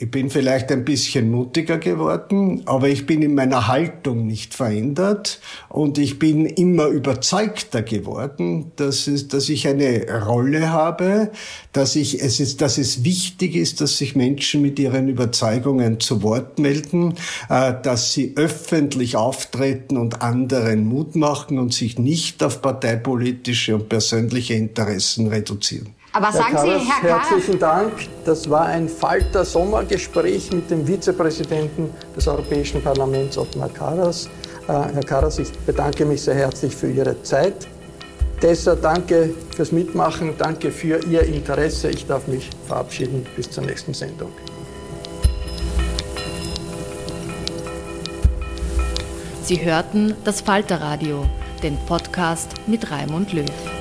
Ich 0.01 0.09
bin 0.09 0.31
vielleicht 0.31 0.71
ein 0.71 0.83
bisschen 0.83 1.29
mutiger 1.29 1.77
geworden, 1.77 2.63
aber 2.65 2.89
ich 2.89 3.05
bin 3.05 3.21
in 3.21 3.35
meiner 3.35 3.67
Haltung 3.67 4.25
nicht 4.25 4.55
verändert 4.55 5.39
und 5.69 5.99
ich 5.99 6.17
bin 6.17 6.47
immer 6.47 6.87
überzeugter 6.87 7.83
geworden, 7.83 8.71
dass, 8.77 9.05
es, 9.05 9.27
dass 9.27 9.47
ich 9.47 9.67
eine 9.67 10.07
Rolle 10.25 10.71
habe, 10.71 11.29
dass, 11.71 11.95
ich, 11.95 12.19
es 12.19 12.39
ist, 12.39 12.61
dass 12.61 12.79
es 12.79 13.03
wichtig 13.03 13.55
ist, 13.55 13.79
dass 13.79 13.99
sich 13.99 14.15
Menschen 14.15 14.63
mit 14.63 14.79
ihren 14.79 15.07
Überzeugungen 15.07 15.99
zu 15.99 16.23
Wort 16.23 16.57
melden, 16.57 17.13
äh, 17.49 17.71
dass 17.83 18.11
sie 18.11 18.33
öffentlich 18.37 19.15
auftreten 19.15 19.97
und 19.97 20.23
anderen 20.23 20.87
Mut 20.87 21.15
machen 21.15 21.59
und 21.59 21.75
sich 21.75 21.99
nicht 21.99 22.43
auf 22.43 22.63
parteipolitische 22.63 23.75
und 23.75 23.87
persönliche 23.87 24.55
Interessen 24.55 25.27
reduzieren. 25.27 25.93
Aber 26.13 26.32
sagen 26.32 26.58
Sie, 26.58 26.67
Karas, 26.67 26.84
Herr 26.88 27.10
Karas, 27.10 27.30
herzlichen 27.30 27.60
Dank. 27.60 27.93
Das 28.26 28.50
war 28.50 28.65
ein 28.65 28.89
Falter-Sommergespräch 28.89 30.52
mit 30.52 30.69
dem 30.69 30.86
Vizepräsidenten 30.86 31.89
des 32.15 32.28
Europäischen 32.28 32.84
Parlaments, 32.84 33.38
Ottmar 33.38 33.69
Karas. 33.69 34.28
Äh, 34.67 34.74
Herr 34.74 35.04
Karas, 35.04 35.39
ich 35.39 35.52
bedanke 35.60 36.06
mich 36.06 36.21
sehr 36.21 36.36
herzlich 36.36 36.76
für 36.76 36.91
Ihre 36.91 37.21
Zeit. 37.24 37.67
Tessa, 38.41 38.76
danke 38.76 39.34
fürs 39.56 39.71
Mitmachen, 39.71 40.34
danke 40.38 40.71
für 40.71 41.00
Ihr 41.06 41.24
Interesse. 41.24 41.89
Ich 41.89 42.08
darf 42.08 42.28
mich 42.28 42.50
verabschieden. 42.67 43.26
Bis 43.36 43.50
zur 43.50 43.63
nächsten 43.63 43.93
Sendung. 43.93 44.32
Sie 49.43 49.63
hörten 49.63 50.15
das 50.24 50.41
Falterradio, 50.41 51.26
den 51.63 51.78
Podcast 51.86 52.50
mit 52.67 52.91
Raimund 52.91 53.32
Löw. 53.34 53.80